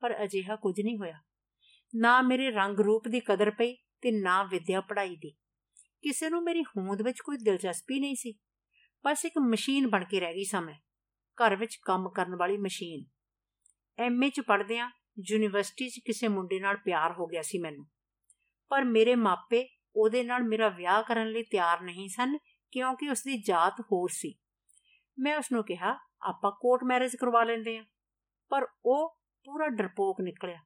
[0.00, 1.20] ਪਰ ਅਜਿਹਾ ਕੁਝ ਨਹੀਂ ਹੋਇਆ।
[1.94, 5.30] ਨਾ ਮੇਰੇ ਰੰਗ ਰੂਪ ਦੀ ਕਦਰ ਪਈ ਤੇ ਨਾ ਵਿਦਿਆ ਪੜ੍ਹਾਈ ਦੀ।
[6.02, 8.34] ਕਿਸੇ ਨੂੰ ਮੇਰੀ ਹੋਂਦ ਵਿੱਚ ਕੋਈ ਦਿਲਚਸਪੀ ਨਹੀਂ ਸੀ।
[9.04, 10.74] ਬਸ ਇੱਕ ਮਸ਼ੀਨ ਬਣ ਕੇ ਰਹਿ ਗਈ ਸਾਂ ਮੈਂ।
[11.14, 13.04] ਘਰ ਵਿੱਚ ਕੰਮ ਕਰਨ ਵਾਲੀ ਮਸ਼ੀਨ।
[13.98, 14.90] ਐਮਏ ਚ ਪੜ੍ਹਦਿਆਂ
[15.30, 17.86] ਯੂਨੀਵਰਸਿਟੀ 'ਚ ਕਿਸੇ ਮੁੰਡੇ ਨਾਲ ਪਿਆਰ ਹੋ ਗਿਆ ਸੀ ਮੈਨੂੰ।
[18.68, 22.38] ਪਰ ਮੇਰੇ ਮਾਪੇ ਉਹਦੇ ਨਾਲ ਮੇਰਾ ਵਿਆਹ ਕਰਨ ਲਈ ਤਿਆਰ ਨਹੀਂ ਸਨ
[22.70, 24.34] ਕਿਉਂਕਿ ਉਸ ਦੀ ਜਾਤ ਹੋਰ ਸੀ।
[25.18, 27.84] ਮੈਂ ਉਸ ਨੂੰ ਕਿਹਾ, ਆਪਾਂ ਕੋਰਟ ਮੈਰਿਜ ਕਰਵਾ ਲੈਂਦੇ ਆ।
[28.48, 29.19] ਪਰ ਉਹ
[29.50, 30.58] ਪੂਰਾ ਡਰਪੋਕ ਨਿਕਲਿਆ।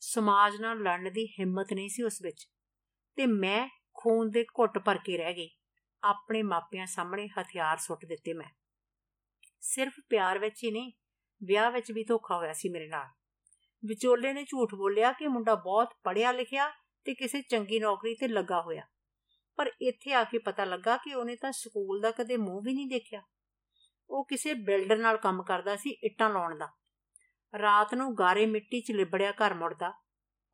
[0.00, 2.48] ਸਮਾਜ ਨਾਲ ਲੜਨ ਦੀ ਹਿੰਮਤ ਨਹੀਂ ਸੀ ਉਸ ਵਿੱਚ
[3.16, 5.50] ਤੇ ਮੈਂ ਖੂਨ ਦੇ ਘੁੱਟ ਭਰ ਕੇ ਰਹਿ ਗਈ।
[6.02, 8.48] ਆਪਣੇ ਮਾਪਿਆਂ ਸਾਹਮਣੇ ਹਥਿਆਰ ਸੁੱਟ ਦਿੱਤੇ ਮੈਂ।
[9.60, 10.92] ਸਿਰਫ ਪਿਆਰ ਵਿੱਚ ਹੀ ਨਹੀਂ,
[11.44, 13.06] ਵਿਆਹ ਵਿੱਚ ਵੀ ਧੋਖਾ ਹੋਇਆ ਸੀ ਮੇਰੇ ਨਾਲ।
[13.84, 16.70] ਵਿਚੋਲੇ ਨੇ ਝੂਠ ਬੋਲਿਆ ਕਿ ਮੁੰਡਾ ਬਹੁਤ ਪੜ੍ਹਿਆ ਲਿਖਿਆ
[17.04, 18.82] ਤੇ ਕਿਸੇ ਚੰਗੀ ਨੌਕਰੀ ਤੇ ਲੱਗਾ ਹੋਇਆ।
[19.56, 22.86] ਪਰ ਇੱਥੇ ਆ ਕੇ ਪਤਾ ਲੱਗਾ ਕਿ ਉਹਨੇ ਤਾਂ ਸਕੂਲ ਦਾ ਕਦੇ ਮੂੰਹ ਵੀ ਨਹੀਂ
[22.86, 23.22] ਦੇਖਿਆ।
[24.10, 26.81] ਉਹ ਕਿਸੇ ਬਿਲਡਰ ਨਾਲ ਕੰਮ ਕਰਦਾ ਸੀ ਇੱਟਾਂ ਲਾਉਣ ਦਾ।
[27.58, 29.88] ਰਾਤ ਨੂੰ ਗਾਰੇ ਮਿੱਟੀ 'ਚ ਲਿਬੜਿਆ ਘਰ ਮੁੜਦਾ,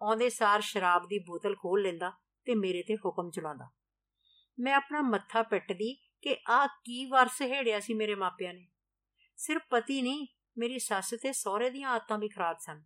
[0.02, 2.12] ਆਉਂਦੇ ਸਾਰ ਸ਼ਰਾਬ ਦੀ ਬੋਤਲ ਖੋਲ ਲੈਂਦਾ
[2.44, 3.70] ਤੇ ਮੇਰੇ ਤੇ ਹੁਕਮ ਚਲਾਉਂਦਾ।
[4.60, 8.68] ਮੈਂ ਆਪਣਾ ਮੱਥਾ ਪਿੱਟਦੀ ਕਿ ਆਹ ਕੀ ਵਰਸ ਹੇੜਿਆ ਸੀ ਮੇਰੇ ਮਾਪਿਆਂ ਨੇ।
[9.36, 10.26] ਸਿਰਫ ਪਤੀ ਨਹੀਂ,
[10.58, 12.82] ਮੇਰੀ ਸੱਸ ਤੇ ਸਹੁਰੇ ਦੀਆਂ ਆਦਤਾਂ ਵੀ ਖਰਾਬ ਸਨ।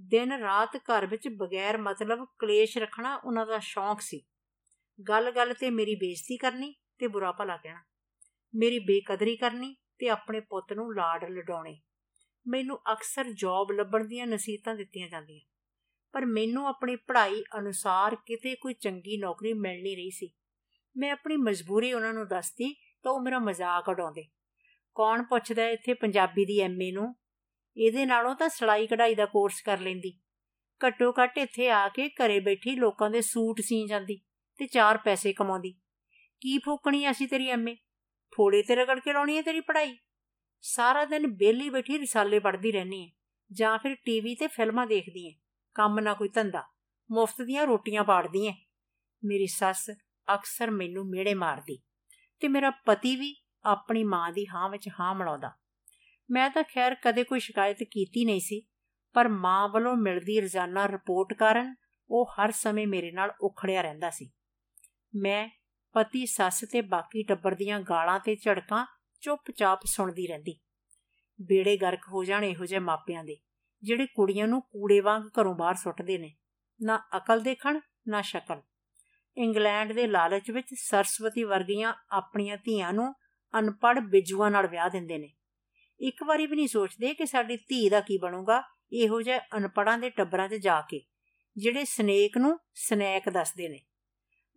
[0.00, 4.22] ਦਿਨ ਰਾਤ ਘਰ ਵਿੱਚ ਬਗੈਰ ਮਤਲਬ ਕਲੇਸ਼ ਰੱਖਣਾ ਉਹਨਾਂ ਦਾ ਸ਼ੌਂਕ ਸੀ।
[5.08, 7.84] ਗੱਲ-ਗੱਲ ਤੇ ਮੇਰੀ ਬੇਇੱਜ਼ਤੀ ਕਰਨੀ ਤੇ ਬੁਰਾ ਭਲਾ ਕਹਿਣਾ।
[8.54, 11.80] ਮੇਰੀ ਬੇਕਦਰੀ ਕਰਨੀ ਤੇ ਆਪਣੇ ਪੁੱਤ ਨੂੰ ਲਾੜ ਲਡਾਉਣੇ।
[12.46, 15.40] ਮੈਨੂੰ ਅਕਸਰ ਜੌਬ ਲੱਭਣ ਦੀਆਂ ਨਸੀਹਤਾਂ ਦਿੱਤੀਆਂ ਜਾਂਦੀਆਂ,
[16.14, 20.30] ਪਰ ਮੈਨੂੰ ਆਪਣੀ ਪੜ੍ਹਾਈ ਅਨੁਸਾਰ ਕਿਤੇ ਕੋਈ ਚੰਗੀ ਨੌਕਰੀ ਮਿਲ ਨਹੀਂ ਰਹੀ ਸੀ।
[20.96, 22.74] ਮੈਂ ਆਪਣੀ ਮਜਬੂਰੀ ਉਹਨਾਂ ਨੂੰ ਦੱਸਦੀ
[23.04, 24.24] ਤਾਂ ਉਹ ਮੇਰਾ ਮਜ਼ਾਕ ਉਡਾਉਂਦੇ।
[24.96, 27.14] ਕੌਣ ਪੁੱਛਦਾ ਇੱਥੇ ਪੰਜਾਬੀ ਦੀ ਐਮਏ ਨੂੰ?
[27.76, 30.12] ਇਹਦੇ ਨਾਲੋਂ ਤਾਂ ਸਲਾਈ ਕਢਾਈ ਦਾ ਕੋਰਸ ਕਰ ਲੈਂਦੀ।
[30.80, 34.20] ਘੱਟੋ ਘੱਟ ਇੱਥੇ ਆ ਕੇ ਘਰੇ ਬੈਠੀ ਲੋਕਾਂ ਦੇ ਸੂਟ ਸੀ ਜਾਂਦੀ
[34.60, 35.72] ਤੇ ਚਾਰ ਪੈਸੇ ਕਮਾਉਂਦੀ।
[36.42, 37.74] ਕੀ ਫੋਕਣੀ ਅਸੀਂ ਤੇਰੀ ਐਮਏ
[38.32, 39.96] ਥੋੜੇ ਤੇ ਰਗੜ ਕੇ ਲਾਉਣੀ ਹੈ ਤੇਰੀ ਪੜ੍ਹਾਈ?
[40.64, 43.10] ਸਾਰਾ ਦਿਨ ਬੇਲੀ ਬੈਠੀ ਰਿਸਾਲੇ ਪੜ੍ਹਦੀ ਰਹਿਣੀ ਹੈ
[43.50, 45.32] ਜਾਂ ਫਿਰ ਟੀਵੀ ਤੇ ਫਿਲਮਾਂ ਦੇਖਦੀ ਹੈ
[45.74, 46.62] ਕੰਮ ਨਾ ਕੋਈ ਧੰਦਾ,
[47.10, 48.54] ਮੁਫਤ ਦੀਆਂ ਰੋਟੀਆਂ ਪਾੜਦੀ ਹੈ
[49.22, 49.90] ਮੇਰੀ ਸੱਸ
[50.28, 51.78] ਅਕਸਰ ਮੈਨੂੰ ਮੇੜੇ ਮਾਰਦੀ
[52.42, 55.52] ਤੇ ਮੇਰਾ ਪਤੀ ਵੀ ਆਪਣੀ ਮਾਂ ਦੀ ਹਾਂ ਵਿੱਚ ਹਾਂ ਮਿਲਾਉਂਦਾ
[56.30, 58.60] ਮੈਂ ਤਾਂ ਖੈਰ ਕਦੇ ਕੋਈ ਸ਼ਿਕਾਇਤ ਕੀਤੀ ਨਹੀਂ ਸੀ,
[59.14, 61.74] ਪਰ ਮਾਂ ਵੱਲੋਂ ਮਿਲਦੀ ਰੋਜ਼ਾਨਾ ਰਿਪੋਰਟ ਕਾਰਨ
[62.10, 64.30] ਉਹ ਹਰ ਸਮੇਂ ਮੇਰੇ ਨਾਲ ਉਖੜਿਆ ਰਹਿੰਦਾ ਸੀ।
[65.14, 65.48] ਮੈਂ
[65.94, 68.86] ਪਤੀ, ਸੱਸ ਤੇ ਬਾਕੀ ਟੱਬਰ ਦੀਆਂ ਗਾਲਾਂ ਤੇ ਝੜਕਾਂ
[69.24, 70.58] ਚੁੱਪਚਾਪ ਸੁਣਦੀ ਰਹਿੰਦੀ।
[71.38, 73.36] ਬੇੜੇ ਗਰਕ ਹੋ ਜਾਣ ਇਹੋ ਜਿਹੇ ਮਾਪਿਆਂ ਦੇ,
[73.82, 76.34] ਜਿਹੜੇ ਕੁੜੀਆਂ ਨੂੰ ਕੂੜੇ ਵਾਂਗ ਘਰੋਂ ਬਾਹਰ ਸੁੱਟਦੇ ਨੇ,
[76.80, 78.60] ਨਾ ਅਕਲ ਦੇਖਣ, ਨਾ ਸ਼ਕਲ।
[79.36, 83.12] ਇੰਗਲੈਂਡ ਦੇ ਲਾਲਚ ਵਿੱਚ ਸਰਸਵਤੀ ਵਰਗੀਆਂ ਆਪਣੀਆਂ ਧੀਆਂ ਨੂੰ
[83.54, 85.32] ਅਨਪੜ ਬਿਜੂਆਂ ਨਾਲ ਵਿਆਹ ਦਿੰਦੇ ਨੇ।
[86.00, 88.62] ਇੱਕ ਵਾਰੀ ਵੀ ਨਹੀਂ ਸੋਚਦੇ ਕਿ ਸਾਡੀ ਧੀ ਦਾ ਕੀ ਬਣੂਗਾ
[88.92, 91.00] ਇਹੋ ਜਿਹੇ ਅਨਪੜਾਂ ਦੇ ਟੱਬਰਾਂ 'ਚ ਜਾ ਕੇ,
[91.56, 93.80] ਜਿਹੜੇ ਸਨੇਕ ਨੂੰ ਸਨੈਕ ਦੱਸਦੇ ਨੇ।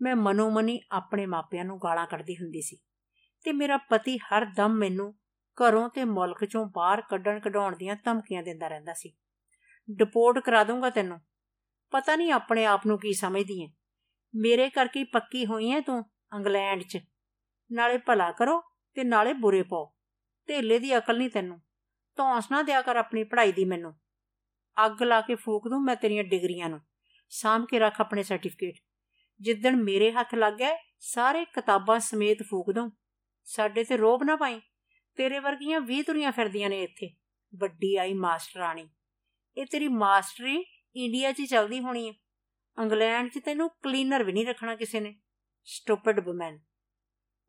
[0.02, 2.78] ਮੈਂ ਮਨੋ ਮਨੀ ਆਪਣੇ ਮਾਪਿਆਂ ਨੂੰ ਗਾਲਾਂ ਕੱਢਦੀ ਹੁੰਦੀ ਸੀ।
[3.48, 5.16] ਤੇ ਮੇਰਾ ਪਤੀ ਹਰ ਦਮ ਮੈਨੂੰ
[5.58, 9.14] ਘਰੋਂ ਤੇ ਮੁਲਕ ਚੋਂ ਬਾਹਰ ਕੱਢਣ ਕਢਾਉਣ ਦੀਆਂ ਧਮਕੀਆਂ ਦਿੰਦਾ ਰਹਿੰਦਾ ਸੀ।
[9.92, 11.20] ਡਿਪੋਰਟ ਕਰਾ ਦੂੰਗਾ ਤੈਨੂੰ।
[11.92, 13.68] ਪਤਾ ਨਹੀਂ ਆਪਣੇ ਆਪ ਨੂੰ ਕੀ ਸਮਝਦੀ ਐ
[14.36, 17.00] ਮੇਰੇ ਕਰਕੇ ਪੱਕੀ ਹੋਈ ਐ ਤੂੰ ਇੰਗਲੈਂਡ 'ਚ।
[17.72, 18.62] ਨਾਲੇ ਭਲਾ ਕਰੋ
[18.96, 19.94] ਤੇ ਨਾਲੇ ਬੁਰੇ ਪਾਓ।
[20.50, 21.62] ਢੇਲੇ ਦੀ ਅਕਲ ਨਹੀਂ ਤੈਨੂੰ।
[22.16, 23.96] ਧੌਂਸ ਨਾ ਦਿਆ ਕਰ ਆਪਣੀ ਪੜ੍ਹਾਈ ਦੀ ਮੈਨੂੰ।
[24.86, 26.82] ਅੱਗ ਲਾ ਕੇ ਫੂਕ ਦੂੰ ਮੈਂ ਤੇਰੀਆਂ ਡਿਗਰੀਆਂ ਨੂੰ।
[27.30, 28.76] ਸਾਂਭ ਕੇ ਰੱਖ ਆਪਣੇ ਸਰਟੀਫਿਕੇਟ
[29.42, 32.92] ਜਿੱਦਣ ਮੇਰੇ ਹੱਥ ਲੱਗ ਗਏ ਸਾਰੇ ਕਿਤਾਬਾਂ ਸਮੇਤ ਫੂਕ ਦੂੰ
[33.50, 34.62] ਸਾਡੇ ਤੇ ਰੋਬ ਨਾ ਪਾਈ।
[35.16, 37.16] ਤੇਰੇ ਵਰਗੀਆਂ 20 ਤੁਰੀਆਂ ਫਿਰਦੀਆਂ ਨੇ ਇੱਥੇ।
[37.56, 38.90] ਵੱਡੀ ਆਈ ਮਾਸਟਰਾਣੀ
[39.58, 42.14] ਇਹ ਤੇਰੀ ਮਾਸਟਰੀ ਇੰਡੀਆ 'ਚ ਚੱਲਦੀ ਹੋਣੀ ਹੈ
[42.84, 45.20] ਇੰਗਲੈਂਡ 'ਚ ਤੈਨੂੰ ਕਲੀਨਰ ਵੀ ਨਹੀਂ ਰੱਖਣਾ ਕਿਸੇ ਨੇ।
[45.66, 46.60] Stupid woman.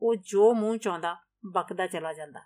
[0.02, 1.16] ਉਹ ਜੋ ਮੂੰਹ ਚਾਹੁੰਦਾ,
[1.52, 2.40] ਬਕਦਾ ਚਲਾ ਜਾਂਦਾ।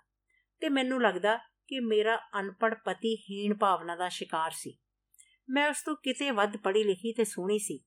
[0.59, 4.77] ਤੇ ਮੈਨੂੰ ਲੱਗਦਾ ਕਿ ਮੇਰਾ ਅਨਪੜ ਪਤੀ ਹੀਣ ਭਾਵਨਾ ਦਾ ਸ਼ਿਕਾਰ ਸੀ।
[5.49, 7.79] ਮੈਂ ਉਸ ਤੋਂ ਕਿਤੇ ਵੱਧ ਪੜ੍ਹੀ ਲਿਖੀ ਤੇ ਸੋਹਣੀ ਸੀ।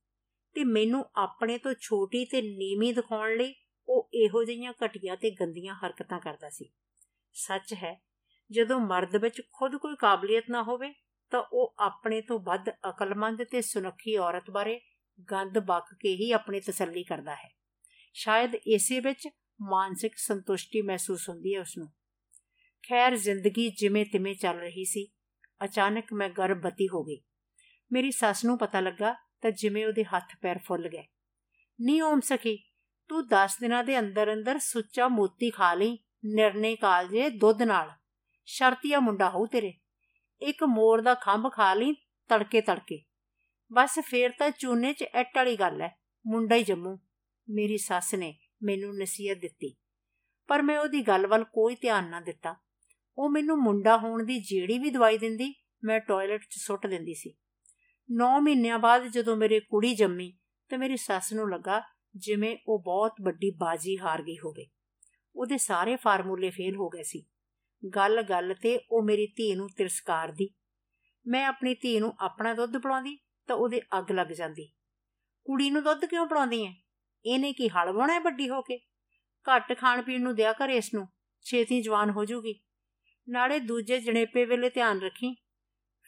[0.55, 3.55] ਤੇ ਮੈਨੂੰ ਆਪਣੇ ਤੋਂ ਛੋਟੀ ਤੇ ਨੀਵੀਂ ਦਿਖਾਉਣ ਲਈ
[3.89, 6.71] ਉਹ ਇਹੋ ਜਿਹੀਆਂ ਘਟੀਆਂ ਤੇ ਗੰਦੀਆਂ ਹਰਕਤਾਂ ਕਰਦਾ ਸੀ।
[7.33, 8.03] ਸੱਚ ਹੈ,
[8.51, 10.95] ਜਦੋਂ ਮਰਦ ਵਿੱਚ ਖੁਦ ਕੋਈ ਕਾਬਲੀਅਤ ਨਾ ਹੋਵੇ,
[11.31, 14.81] ਤਾਂ ਉਹ ਆਪਣੇ ਤੋਂ ਵੱਧ ਅਕਲਮੰਦ ਤੇ ਸੁਨੱਖੀ ਔਰਤ ਬਾਰੇ
[15.33, 17.49] ਗੰਦ ਬਕ ਕੇ ਹੀ ਆਪਣੀ ਤਸੱਲੀ ਕਰਦਾ ਹੈ।
[18.15, 19.29] ਸ਼ਾਇਦ ਇਸੇ ਵਿੱਚ
[19.63, 21.89] ਮਾਨਸਿਕ ਸੰਤੁਸ਼ਟੀ ਮਹਿਸੂਸ ਹੁੰਦੀ ਹੈ ਉਸ ਨੂੰ
[22.89, 25.09] ਖੈਰ, ਜ਼ਿੰਦਗੀ ਜਿਵੇਂ ਤਿਵੇਂ ਚੱਲ ਰਹੀ ਸੀ,
[25.65, 27.23] ਅਚਾਨਕ ਮੈਂ ਗਰਭਵਤੀ ਹੋ ਗਈ।
[27.93, 31.05] ਮੇਰੀ ਸੱਸ ਨੂੰ ਪਤਾ ਲੱਗਾ ਤਾਂ ਜਿਵੇਂ ਉਹਦੇ ਹੱਥ ਪੈਰ ਫੁੱਲ ਗਏ।
[31.81, 32.59] ਨਹੀਂ ਓਮ ਸਖੀ
[33.09, 37.91] ਤੂੰ 10 ਦਿਨਾਂ ਦੇ ਅੰਦਰ ਅੰਦਰ ਸੁੱਚਾ ਮੋਤੀ ਖਾ ਲਈ, ਨਿਰਣੇ ਕਾਲਜੇ ਦੁੱਧ ਨਾਲ।
[38.45, 39.75] ਸ਼ਰਤੀਆ ਮੁੰਡਾ ਹੋਊ ਤੇਰੇ।
[40.43, 41.93] ਇੱਕ ਮੋਰ ਦਾ ਖੰਭ ਖਾ ਲਈ
[42.29, 43.03] ਤੜਕੇ ਤੜਕੇ
[43.73, 45.89] ਬਸ ਫੇਰ ਤਾਂ ਚੂਨੇ 'ਚ ਐਟ ਵਾਲੀ ਗੱਲ ਐ,
[46.27, 46.99] ਮੁੰਡਾ ਹੀ ਜੰਮੂ।
[47.51, 49.77] ਮੇਰੀ ਸੱਸ ਨੇ ਮੈਨੂੰ ਨਸੀਹਤ ਦਿੱਤੀ।
[50.47, 52.57] ਪਰ ਮੈਂ ਉਹਦੀ ਗੱਲ ਵੱਲ ਕੋਈ ਧਿਆਨ ਨਾ ਦਿੱਤਾ।
[53.19, 57.35] ਉਹ ਮੈਨੂੰ ਮੁੰਡਾ ਹੋਣ ਦੀ ਜਿਹੜੀ ਵੀ ਦਵਾਈ ਦਿੰਦੀ, ਮੈਂ ਟਾਇਲਟ 'ਚ ਸੁੱਟ ਦਿੰਦੀ ਸੀ।
[58.11, 61.83] 9 ਮਹੀਨਿਆਂ ਬਾਅਦ ਜਦੋਂ ਮੇਰੇ ਕੁੜੀ ਜੰਮੀ ਤੇ ਮੇਰੀ ਸੱਸ ਨੂੰ ਲੱਗਾ
[62.17, 64.67] ਜਿਵੇਂ ਉਹ ਬਹੁਤ ਵੱਡੀ ਬਾਜੀ ਹਾਰ ਗਈ ਹੋਵੇ।
[65.37, 67.25] ਉਹਦੇ ਸਾਰੇ ਫਾਰਮੂਲੇ ਫੇਲ ਹੋ ਗਏ ਸੀ।
[67.95, 70.51] ਗੱਲ ਗੱਲ ਤੇ ਉਹ ਮੇਰੀ ਧੀ ਨੂੰ ਤਿਰਸਕਾਰਦੀ।
[71.27, 74.73] ਮੈਂ ਆਪਣੀ ਧੀ ਨੂੰ ਆਪਣਾ ਦੁੱਧ ਪਿਲਾਉਂਦੀ ਤਾਂ ਉਹਦੇ ਅੱਗ ਲੱਗ ਜਾਂਦੀ।
[75.45, 76.73] ਕੁੜੀ ਨੂੰ ਦੁੱਧ ਕਿਉਂ ਪਿਲਾਉਂਦੀ ਐ?
[77.27, 78.81] ਇਹਨੇ ਕੀ ਹਲ ਬਣਾ ਵੱਡੀ ਹੋ ਕੇ?
[79.45, 81.09] ਘੱਟ ਖਾਣ ਪੀਣ ਨੂੰ ਦਿਆ ਕਰ ਇਸ ਨੂੰ,
[81.43, 82.61] ਛੇਤੀ ਜਵਾਨ ਹੋ ਜੂਗੀ।
[83.29, 85.35] ਨਾਲੇ ਦੂਜੇ ਜਣੇਪੇ ਵੇਲੇ ਧਿਆਨ ਰੱਖੀ।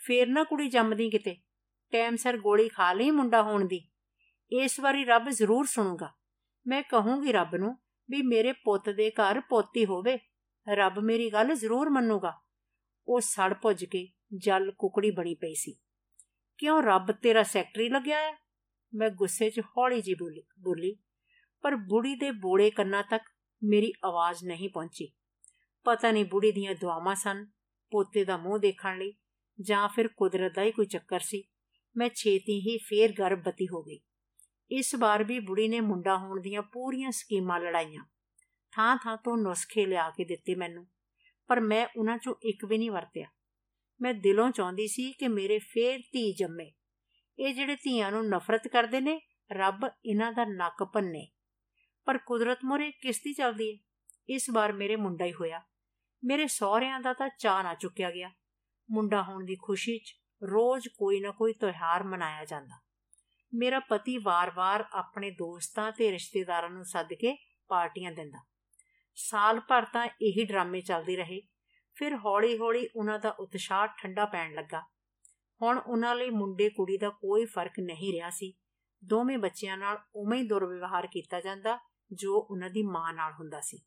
[0.06, 1.36] ਫੇਰ ਨਾ ਕੁੜੀ ਜੰਮਦੀ ਕਿਤੇ।
[1.92, 3.88] ਟਾਈਮ ਸਿਰ ਗੋਲੀ ਖਾ ਲਈ ਮੁੰਡਾ ਹੋਣ ਦੀ।
[4.50, 6.12] ਇਸ ਵਾਰੀ ਰੱਬ ਜ਼ਰੂਰ ਸੁਣੂਗਾ।
[6.66, 7.76] ਮੈਂ ਕਹੂੰਗੀ ਰੱਬ ਨੂੰ
[8.10, 10.18] ਵੀ ਮੇਰੇ ਪੁੱਤ ਦੇ ਘਰ ਪੋਤੀ ਹੋਵੇ,
[10.74, 12.32] ਰੱਬ ਮੇਰੀ ਗੱਲ ਜ਼ਰੂਰ ਮੰਨੂਗਾ।
[13.08, 15.74] ਉਹ ਸੜ ਭੁੱਜ ਕੇ ਜਲ ਕੁਕੜੀ ਬਣੀ ਪਈ ਸੀ।
[16.58, 18.32] ਕਿਉਂ ਰੱਬ ਤੇਰਾ ਸੈਕਟਰੀ ਲੱਗਿਆ ਹੈ?
[18.94, 20.96] ਮੈਂ ਗੁੱਸੇ 'ਚ ਹੌਲੀ ਜੀ ਬੋਲੀ ਬੋਲੀ,
[21.62, 23.22] ਪਰ ਬੁੜੀ ਦੇ ਬੋੜੇ ਕੰਨਾਂ ਤੱਕ
[23.62, 25.12] ਮੇਰੀ ਆਵਾਜ਼ ਨਹੀਂ ਪਹੁੰਚੀ।
[25.84, 27.46] ਪਤਾ ਨਹੀਂ ਬੁੜੀ ਦੀਆਂ ਦੁਆਵਾਂ ਸਨ,
[27.90, 29.12] ਪੋਤੇ ਦਾ ਮੂੰਹ ਦੇਖਣ ਲਈ
[29.60, 31.42] ਜਾਂ ਫਿਰ ਕੁਦਰਤ ਦਾ ਹੀ ਕੋਈ ਚੱਕਰ ਸੀ।
[31.96, 34.00] ਮੈਂ ਛੇਤੀ ਹੀ ਫੇਰ ਗਰਭਵਤੀ ਹੋ ਗਈ।
[34.70, 38.04] ਇਸ ਵਾਰ ਵੀ ਬੁੜੀ ਨੇ ਮੁੰਡਾ ਹੋਣ ਦੀਆਂ ਪੂਰੀਆਂ ਸਕੀਮਾਂ ਲੜਾਈਆਂ।
[38.72, 40.86] ਥਾਂ ਥਾਂ ਤੋਂ ਨੁਸਖੇ ਲਿਆ ਕੇ ਦਿੱਤੇ ਮੈਨੂੰ,
[41.48, 43.28] ਪਰ ਮੈਂ ਉਹਨਾਂ ਚੋਂ ਇੱਕ ਵੀ ਨਹੀਂ ਵਰਤਿਆ।
[44.00, 46.72] ਮੈਂ ਦਿਲੋਂ ਚਾਹੁੰਦੀ ਸੀ ਕਿ ਮੇਰੇ ਫੇਰ ਧੀ ਜੰਮੇ।
[47.38, 49.20] ਇਹ ਜਿਹੜੇ ਧੀਆਂ ਨੂੰ ਨਫ਼ਰਤ ਕਰਦੇ ਨੇ,
[49.52, 51.28] ਰੱਬ ਇਹਨਾਂ ਦਾ ਨੱਕ ਭੰਨੇ।
[52.04, 53.78] ਪਰ ਕੁਦਰਤ ਮੋਰੇ ਕਿਸ ਦੀ ਚੱਲਦੀ ਹੈ
[54.28, 55.62] ਇਸ ਵਾਰ ਮੇਰੇ ਮੁੰਡਾ ਹੀ ਹੋਇਆ।
[56.24, 58.30] ਮੇਰੇ ਸਹੁਰਿਆਂ ਦਾ ਤਾਂ ਚਾਹ ਨਾ ਚੁੱਕਿਆ ਗਿਆ।
[58.90, 62.87] ਮੁੰਡਾ ਹੋਣ ਦੀ ਖੁਸ਼ੀ 'ਚ ਰੋਜ਼ ਕੋਈ ਨਾ ਕੋਈ ਤਿਉਹਾਰ ਮਨਾਇਆ ਜਾਂਦਾ।
[63.54, 67.36] ਮੇਰਾ ਪਤੀ ਵਾਰ-ਵਾਰ ਆਪਣੇ ਦੋਸਤਾਂ ਤੇ ਰਿਸ਼ਤੇਦਾਰਾਂ ਨੂੰ ਸੱਦ ਕੇ
[67.68, 68.44] ਪਾਰਟੀਆਂ ਦਿੰਦਾ।
[69.14, 71.40] ਸਾਲ ਭਰ ਤਾਂ ਇਹੀ ਡਰਾਮੇ ਚੱਲਦੇ ਰਹੇ।
[71.94, 74.80] ਫਿਰ ਹੌਲੀ-ਹੌਲੀ ਉਹਨਾਂ ਦਾ ਉਤਸ਼ਾਹ ਠੰਡਾ ਪੈਣ ਲੱਗਾ।
[75.62, 78.54] ਹੁਣ ਉਹਨਾਂ ਲਈ ਮੁੰਡੇ ਕੁੜੀ ਦਾ ਕੋਈ ਫ਼ਰਕ ਨਹੀਂ ਰਿਹਾ ਸੀ।
[79.04, 81.78] ਦੋਵੇਂ ਬੱਚਿਆਂ ਨਾਲ ਉਵੇਂ ਹੀ ਦੁਰਵਿਵਹਾਰ ਕੀਤਾ ਜਾਂਦਾ
[82.12, 83.82] ਜੋ ਉਹਨਾਂ ਦੀ ਮਾਂ ਨਾਲ ਹੁੰਦਾ ਸੀ।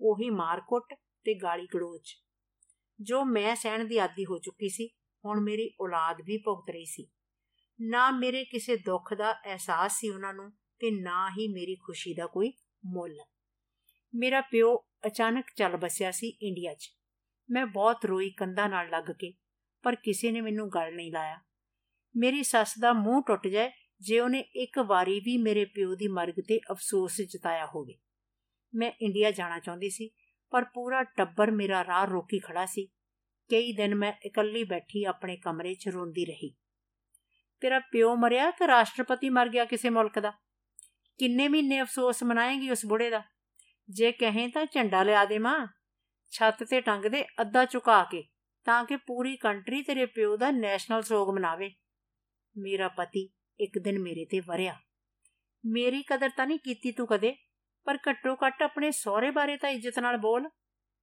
[0.00, 2.16] ਉਹੀ ਮਾਰਕੁੱਟ ਤੇ ਗਾਲੀ ਗਲੋਚ
[3.00, 4.88] ਜੋ ਮੈਂ ਸਹਿਣ ਦੀ ਆਦੀ ਹੋ ਚੁੱਕੀ ਸੀ,
[5.24, 7.10] ਹੁਣ ਮੇਰੀ ਔਲਾਦ ਵੀ ਭੁਗਤ ਰਹੀ ਸੀ।
[7.80, 12.26] ਨਾ ਮੇਰੇ ਕਿਸੇ ਦੁੱਖ ਦਾ ਅਹਿਸਾਸ ਸੀ ਉਹਨਾਂ ਨੂੰ ਤੇ ਨਾ ਹੀ ਮੇਰੀ ਖੁਸ਼ੀ ਦਾ
[12.26, 12.52] ਕੋਈ
[12.84, 13.16] ਮੁੱਲ।
[14.14, 16.90] ਮੇਰਾ ਪਿਓ ਅਚਾਨਕ ਚੱਲ ਬਸਿਆ ਸੀ ਇੰਡੀਆ 'ਚ।
[17.48, 19.32] ਮੈਂ ਬਹੁਤ ਰੋਈ ਕੰਧਾਂ ਨਾਲ ਲੱਗ ਕੇ,
[19.82, 21.38] ਪਰ ਕਿਸੇ ਨੇ ਮੈਨੂੰ ਗੱਲ ਨਹੀਂ ਲਾਇਆ।
[22.14, 26.40] ਮੇਰੀ ਸੱਸ ਦਾ ਮੂੰਹ ਟੁੱਟ ਜਾਏ ਜੇ ਉਹਨੇ ਇੱਕ ਵਾਰੀ ਵੀ ਮੇਰੇ ਪਿਓ ਦੀ ਮਰਗ
[26.48, 27.98] ਤੇ ਅਫਸੋਸ ਜਤਾਇਆ ਹੋਵੇ।
[28.74, 30.10] ਮੈਂ ਇੰਡੀਆ ਜਾਣਾ ਚਾਹੁੰਦੀ ਸੀ,
[30.50, 32.86] ਪਰ ਪੂਰਾ ਟੱਬਰ ਮੇਰਾ ਰਾਹ ਰੋਕੀ ਖੜਾ ਸੀ।
[33.50, 36.54] ਕਈ ਦਿਨ ਮੈਂ ਇਕੱਲੀ ਬੈਠੀ ਆਪਣੇ ਕਮਰੇ 'ਚ ਰੋਂਦੀ ਰਹੀ।
[37.60, 40.30] ਤੇਰਾ ਪਿਓ ਮਰਿਆ ਕਿ ਰਾਸ਼ਟਰਪਤੀ ਮਰ ਗਿਆ ਕਿਸੇ ਮੁਲਕ ਦਾ?
[41.18, 43.22] ਕਿੰਨੇ ਮਹੀਨੇ ਅਫਸੋਸ ਮਨਾਏਗੀ ਉਸ ਬੁੜੇ ਦਾ?
[43.88, 45.66] ਜੇ ਕਹੇ ਤਾਂ ਝੰਡਾ ਲਿਆ ਦੇ ਮਾਂ,
[46.30, 48.24] ਛੱਤ ਤੇ ਟੰਗ ਦੇ ਅੱਧਾ ਝੁਕਾ ਕੇ,
[48.64, 51.74] ਤਾਂ ਕਿ ਪੂਰੀ ਕੰਟਰੀ ਤੇਰੇ ਪਿਓ ਦਾ ਨੈਸ਼ਨਲ ਸੋਗ ਮਨਾਵੇ।
[52.58, 54.80] ਮੇਰਾ ਪਤੀ ਇੱਕ ਦਿਨ ਮੇਰੇ ਤੇ ਵਰਿਆ।
[55.66, 57.36] ਮੇਰੀ ਕਦਰ ਤਾਂ ਨਹੀਂ ਕੀਤੀ ਤੂੰ ਕਦੇ,
[57.84, 60.48] ਪਰ ਘੱਟੋ ਘੱਟ ਆਪਣੇ ਸਹੁਰੇ ਬਾਰੇ ਤਾਂ ਇੱਜ਼ਤ ਨਾਲ ਬੋਲ।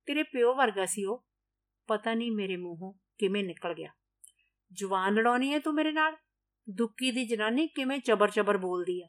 [0.05, 1.25] ਤੇਰੇ ਪਿਓ ਵਰਗਾ ਸੀ ਉਹ।
[1.87, 3.91] ਪਤਾ ਨਹੀਂ ਮੇਰੇ ਮੂੰਹੋਂ ਕਿਵੇਂ ਨਿਕਲ ਗਿਆ।
[4.71, 6.15] ਜਵਾਨ ਲੜਾਉਣੀ ਹੈ ਤੂੰ ਮੇਰੇ ਨਾਲ?
[6.69, 9.07] ਦੁੱਕੀ ਦੀ ਜਨਾਨੀ ਕਿਵੇਂ ਚਬਰ-ਚਬਰ ਬੋਲਦੀ ਆ?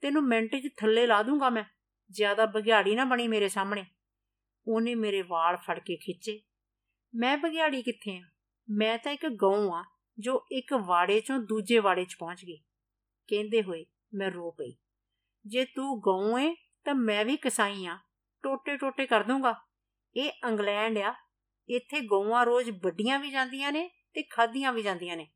[0.00, 1.64] ਤੈਨੂੰ ਮਿੰਟ 'ਚ ਥੱਲੇ ਲਾ ਦੂੰਗਾ ਮੈਂ।
[2.10, 3.86] ਜ਼ਿਆਦਾ ਬਗਿਆੜੀ ਨਾ ਬਣੀ ਮੇਰੇ ਸਾਹਮਣੇ।
[4.66, 6.40] ਉਹਨੇ ਮੇਰੇ ਵਾਲ ਫੜ ਕੇ ਖਿੱਚੇ।
[7.14, 8.22] ਮੈਂ ਬਗਿਆੜੀ ਕਿੱਥੇ ਆ?
[8.70, 9.84] ਮੈਂ ਤਾਂ ਇੱਕ ਗਊ ਆ,
[10.18, 12.56] ਜੋ ਇੱਕ ਵਾੜੇ 'ਚੋਂ ਦੂਜੇ ਵਾੜੇ 'ਚ ਪਹੁੰਚ ਗਈ।
[13.28, 14.76] ਕਹਿੰਦੇ ਹੋਏ ਮੈਂ ਰੋ ਪਈ।
[15.46, 17.98] ਜੇ ਤੂੰ ਗਊ ਏ, ਤਾਂ ਮੈਂ ਵੀ ਕਸਾਈ ਆ।
[18.42, 19.54] ਟੋਟੇ ਟੋਟੇ ਕਰ ਦੂੰਗਾ।
[20.16, 21.14] ਇਹ ਇੰਗਲੈਂਡ ਆ।
[21.68, 25.30] ਇੱਥੇ ਗਊਆਂ ਰੋਜ਼ ਵੱਡੀਆਂ ਵੀ ਜਾਂਦੀਆਂ ਨੇ ਤੇ ਖਾਧੀਆਂ ਵੀ ਜਾਂਦੀਆਂ ਨੇ।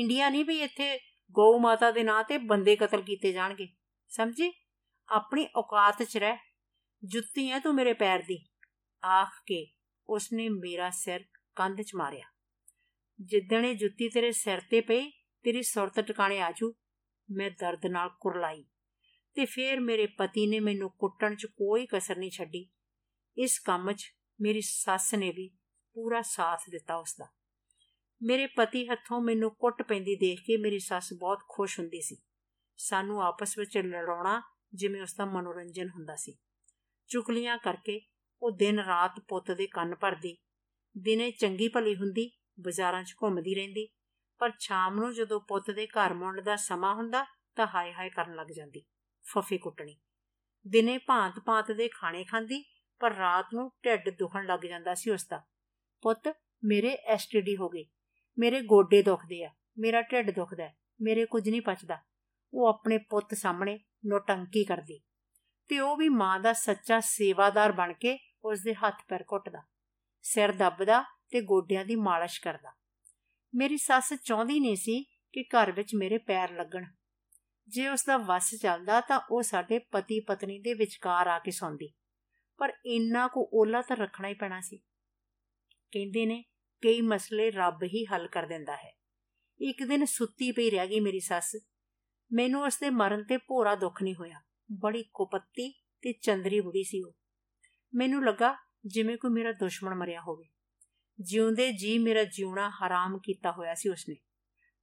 [0.00, 0.98] ਇੰਡੀਆ ਨਹੀਂ ਵੀ ਇੱਥੇ
[1.30, 3.68] ਗਊ ਮਾਤਾ ਦੇ ਨਾਂ ਤੇ ਬੰਦੇ ਕਤਲ ਕੀਤੇ ਜਾਣਗੇ।
[4.08, 4.52] ਸਮਝੀ?
[5.08, 6.36] ਆਪਣੀ ਔਕਾਤ 'ਚ ਰਹਿ।
[7.04, 8.46] ਜੁੱਤੀ ਐ ਤੂੰ ਮੇਰੇ ਪੈਰ ਦੀ।
[9.04, 9.66] ਆਖ ਕੇ
[10.08, 11.24] ਉਸਨੇ ਮੇਰਾ ਸਿਰ
[11.56, 12.24] ਕੰਧ 'ਚ ਮਾਰਿਆ।
[13.20, 15.10] ਜਿੱਦਣੇ ਜੁੱਤੀ ਤੇਰੇ ਸਿਰ ਤੇ ਪਈ,
[15.42, 16.74] ਤੇਰੀ ਸੁਰਤ ਟਿਕਾਣੇ ਆਜੂ,
[17.30, 18.64] ਮੈਂ ਦਰਦ ਨਾਲ ਕੁਰਲਾਈ।
[19.34, 22.70] ਤੇ ਫੇਰ ਮੇਰੇ ਪਤੀ ਨੇ ਮੈਨੂੰ ਕੁੱਟਣ 'ਚ ਕੋਈ ਕਸਰ ਨਹੀਂ ਛੱਡੀ।
[23.38, 25.48] ਇਸ ਕੰਮ 'ਚ ਮੇਰੀ ਸੱਸ ਨੇ ਵੀ
[25.94, 27.26] ਪੂਰਾ ਸਾਥ ਦਿੱਤਾ ਉਸ ਦਾ
[28.22, 32.16] ਮੇਰੇ ਪਤੀ ਹੱਥੋਂ ਮੈਨੂੰ ਕੁੱਟ ਪੈਂਦੀ ਦੇਖ ਕੇ ਮੇਰੀ ਸੱਸ ਬਹੁਤ ਖੁਸ਼ ਹੁੰਦੀ ਸੀ।
[32.78, 34.40] ਸਾਨੂੰ ਆਪਸ ਵਿੱਚ ਲੜਾਉਣਾ
[34.74, 36.36] ਜਿਵੇਂ ਉਸ ਦਾ ਮਨੋਰੰਜਨ ਹੁੰਦਾ ਸੀ।
[37.10, 38.00] ਚੁਗਲੀਆਂ ਕਰਕੇ
[38.42, 40.36] ਉਹ ਦਿਨ ਰਾਤ ਪੁੱਤ ਦੇ ਕੰਨ ਭਰਦੀ,
[40.96, 42.30] ਦਿਨੇ ਚੰਗੀ ਭਲੀ ਹੁੰਦੀ,
[42.60, 43.86] ਬਾਜ਼ਾਰਾਂ 'ਚ ਘੁੰਮਦੀ ਰਹਿੰਦੀ,
[44.40, 47.24] ਪਰ ਸ਼ਾਮ ਨੂੰ ਜਦੋਂ ਪੁੱਤ ਦੇ ਘਰ ਮੁੰਡ ਦਾ ਸਮਾਂ ਹੁੰਦਾ
[47.56, 48.84] ਤਾਂ ਹਾਏ ਹਾਏ ਕਰਨ ਲੱਗ ਜਾਂਦੀ,
[49.24, 49.96] ਫਫੇ ਕੁੱਟਣੀ।
[50.66, 52.62] ਦਿਨੇ ਭਾਂਤ ਭਾਂਤ ਦੇ ਖਾਣੇ ਖਾਂਦੀ,
[53.00, 55.42] ਪਰ ਰਾਤ ਨੂੰ ਢਿੱਡ ਦੁਖਣ ਲੱਗ ਜਾਂਦਾ ਸੀ ਉਸ ਦਾ।
[56.02, 56.32] ਪੁੱਤ
[56.64, 57.84] ਮੇਰੇ ਐਸਟੀਡੀ ਹੋ ਗਈ
[58.38, 60.68] ਮੇਰੇ ਗੋਡੇ ਦੁਖਦੇ ਆ, ਮੇਰਾ ਢਿੱਡ ਦੁਖਦਾ
[61.00, 61.98] ਮੇਰੇ ਕੁਝ ਨਹੀਂ ਪਚਦਾ।
[62.52, 64.98] ਉਹ ਆਪਣੇ ਪੁੱਤ ਸਾਹਮਣੇ ਨੋਟੰਕੀ ਕਰਦੀ
[65.70, 69.62] ਤੇ ਉਹ ਵੀ ਮਾਂ ਦਾ ਸੱਚਾ ਸੇਵਾਦਾਰ ਬਣ ਕੇ ਉਸ ਦੇ ਹੱਥ ਪੈਰ ਘੁੱਟਦਾ,
[70.24, 72.72] ਸਿਰ ਦੱਬਦਾ ਤੇ ਗੋਡਿਆਂ ਦੀ ਮਾਲਿਸ਼ ਕਰਦਾ।
[73.54, 75.02] ਮੇਰੀ ਸੱਸ ਚਾਹੁੰਦੀ ਨਹੀਂ ਸੀ
[75.34, 76.84] ਕਿ ਘਰ ਵਿੱਚ ਮੇਰੇ ਪੈਰ ਲੱਗਣ।
[77.68, 81.92] ਜੇ ਉਸ ਦਾ ਵਸ ਚੱਲਦਾ ਤਾਂ ਉਹ ਸਾਡੇ ਪਤੀ ਪਤਨੀ ਦੇ ਵਿਚਕਾਰ ਆ ਕੇ ਸੌਂਦੀ,
[82.58, 84.76] ਪਰ ਇੰਨਾ ਕੋ ਓਲਾ ਤਾਂ ਰੱਖਣਾ ਹੀ ਪੈਣਾ ਸੀ।
[85.92, 86.42] ਕਹਿੰਦੇ ਨੇ
[86.82, 88.98] ਕਈ ਮਸਲੇ ਰੱਬ ਹੀ ਹੱਲ ਕਰ ਦਿੰਦਾ ਹੈ।
[89.60, 91.56] ਇੱਕ ਦਿਨ ਸੁੱਤੀ ਪਈ ਰਹਿ ਗਈ ਮੇਰੀ ਸੱਸ।
[92.32, 94.40] ਮੈਨੂੰ ਉਸ ਦੇ ਮਰਨ ਤੇ ਭੋਰਾ ਦੁੱਖ ਨਹੀਂ ਹੋਇਆ।
[94.72, 95.70] ਬੜੀ ਕੁਪੱਤੀ
[96.02, 97.12] ਤੇ ਚੰਦਰੀ ਬੁੜੀ ਸੀ ਉਹ।
[97.94, 98.54] ਮੈਨੂੰ ਲੱਗਾ
[98.86, 100.48] ਜਿਵੇਂ ਕੋਈ ਮੇਰਾ ਦੁਸ਼ਮਣ ਮਰਿਆ ਹੋਵੇ।
[101.20, 104.16] ਜਿਉਂਦੇ ਜੀ ਮੇਰਾ ਜਿਉਣਾ ਹਰਾਮ ਕੀਤਾ ਹੋਇਆ ਸੀ ਉਸਨੇ।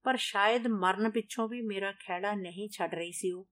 [0.03, 3.49] ਪਰ ਸ਼ਾਇਦ ਮਰਨ ਪਿੱਛੋਂ ਵੀ ਮੇਰਾ ਖਿਹੜਾ ਨਹੀਂ ਛੱਡ ਰਹੀ ਸੀ ਉਹ।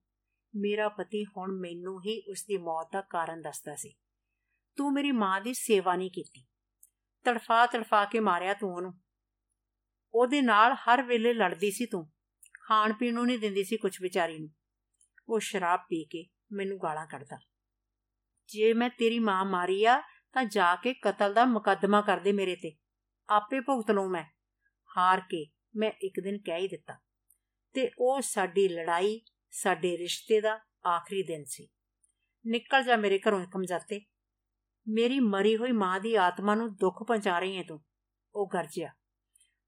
[0.56, 3.94] ਮੇਰਾ ਪਤੀ ਹੁਣ ਮੈਨੂੰ ਹੀ ਉਸ ਦੀ ਮੌਤ ਦਾ ਕਾਰਨ ਦੱਸਦਾ ਸੀ।
[4.76, 6.46] ਤੂੰ ਮੇਰੀ ਮਾਂ ਦੀ ਸੇਵਾ ਨਹੀਂ ਕੀਤੀ।
[7.24, 8.94] ਤੜਫਾ ਤੜਫਾ ਕੇ ਮਾਰਿਆ ਤੂੰ ਉਹਨੂੰ।
[10.14, 12.12] ਉਹਦੇ ਨਾਲ ਹਰ ਵੇਲੇ ਲੜਦੀ ਸੀ ਤੂੰ।
[12.62, 14.48] ਖਾਣ ਪੀਣ ਨੂੰ ਨਹੀਂ ਦਿੰਦੀ ਸੀ ਕੁਝ ਵਿਚਾਰੀ ਨੂੰ।
[15.28, 17.38] ਉਹ ਸ਼ਰਾਬ ਪੀ ਕੇ ਮੈਨੂੰ ਗਾਲਾਂ ਕੱਢਦਾ।
[18.46, 20.02] ਜੇ ਮੈਂ ਤੇਰੀ ਮਾਂ ਮਾਰੀ ਆ,
[20.32, 22.76] ਤਾਂ ਜਾ ਕੇ ਕਤਲ ਦਾ ਮੁਕੱਦਮਾ ਕਰ ਦੇ ਮੇਰੇ ਤੇ।
[23.28, 24.24] ਆਪੇ ਭੁਗਤ ਲਵਾਂ ਮੈਂ।
[24.96, 26.94] ਹਾਰ ਕੇ ਮੈਂ ਇੱਕ ਦਿਨ ਕਹਿ ਹੀ ਦਿੱਤਾ।
[27.72, 31.68] ਤੇ ਉਹ ਸਾਡੀ ਲੜਾਈ, ਸਾਡੇ ਰਿਸ਼ਤੇ ਦਾ ਆਖਰੀ ਦਿਨ ਸੀ।
[32.46, 34.00] ਨਿਕਲ ਜਾ ਮੇਰੇ ਘਰੋਂ ਕਮਜ਼ਾਤੇ
[34.88, 37.84] ਮੇਰੀ ਮਰੀ ਹੋਈ ਮਾਂ ਦੀ ਆਤਮਾ ਨੂੰ ਦੁੱਖ ਪਹੁੰਚਾ ਰਹੀ ਹੈ ਤੂੰ।
[38.34, 38.92] ਉਹ ਗਰਜਿਆ।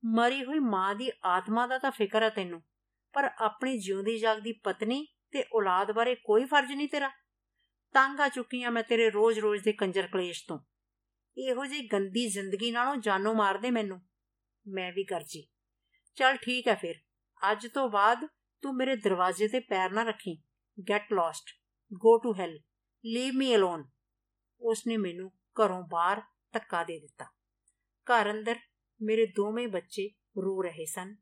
[0.04, 2.62] ਮਰੀ ਹੋਈ ਮਾਂ ਦੀ ਆਤਮਾ ਦਾ ਤਾਂ ਫਿਕਰ ਹੈ ਤੈਨੂੰ,
[3.12, 7.10] ਪਰ ਆਪਣੀ ਜਿਉਂਦੀ ਜਾਗਦੀ ਪਤਨੀ ਤੇ ਔਲਾਦ ਬਾਰੇ ਕੋਈ ਫਰਜ਼ ਨਹੀਂ ਤੇਰਾ।
[7.92, 10.58] ਤੰਗ ਆ ਚੁੱਕੀ ਆ ਮੈਂ ਤੇਰੇ ਰੋਜ਼-ਰੋਜ਼ ਦੇ ਕੰਜਰ ਕਲੇਸ਼ ਤੋਂ।
[11.38, 14.00] ਇਹੋ ਜਿਹੀ ਗੰਦੀ ਜ਼ਿੰਦਗੀ ਨਾਲੋਂ ਜਾਨੋਂ ਮਾਰ ਦੇ ਮੈਨੂੰ।
[14.66, 15.46] ਮੈਂ ਵੀ ਗਰਜੀ।
[16.14, 16.94] ਚਲ ਠੀਕ ਹੈ ਫਿਰ।
[17.52, 18.26] ਅੱਜ ਤੋਂ ਬਾਅਦ
[18.62, 20.42] ਤੂੰ ਮੇਰੇ ਦਰਵਾਜ਼ੇ ਤੇ ਪੈਰ ਨਾ ਰੱਖੀ।
[20.90, 21.50] Get lost
[21.92, 22.58] go to hell
[23.04, 23.84] leave me alone
[24.60, 27.24] ਉਸਨੇ ਮੈਨੂੰ ਘਰੋਂ ਬਾਹਰ ਧੱਕਾ ਦੇ ਦਿੱਤਾ।
[28.06, 28.56] ਘਰ ਅੰਦਰ
[29.02, 31.16] ਮੇਰੇ ਦੋਵੇਂ ਬੱਚੇ ਰੋ ਰਹੇ ਸਨ।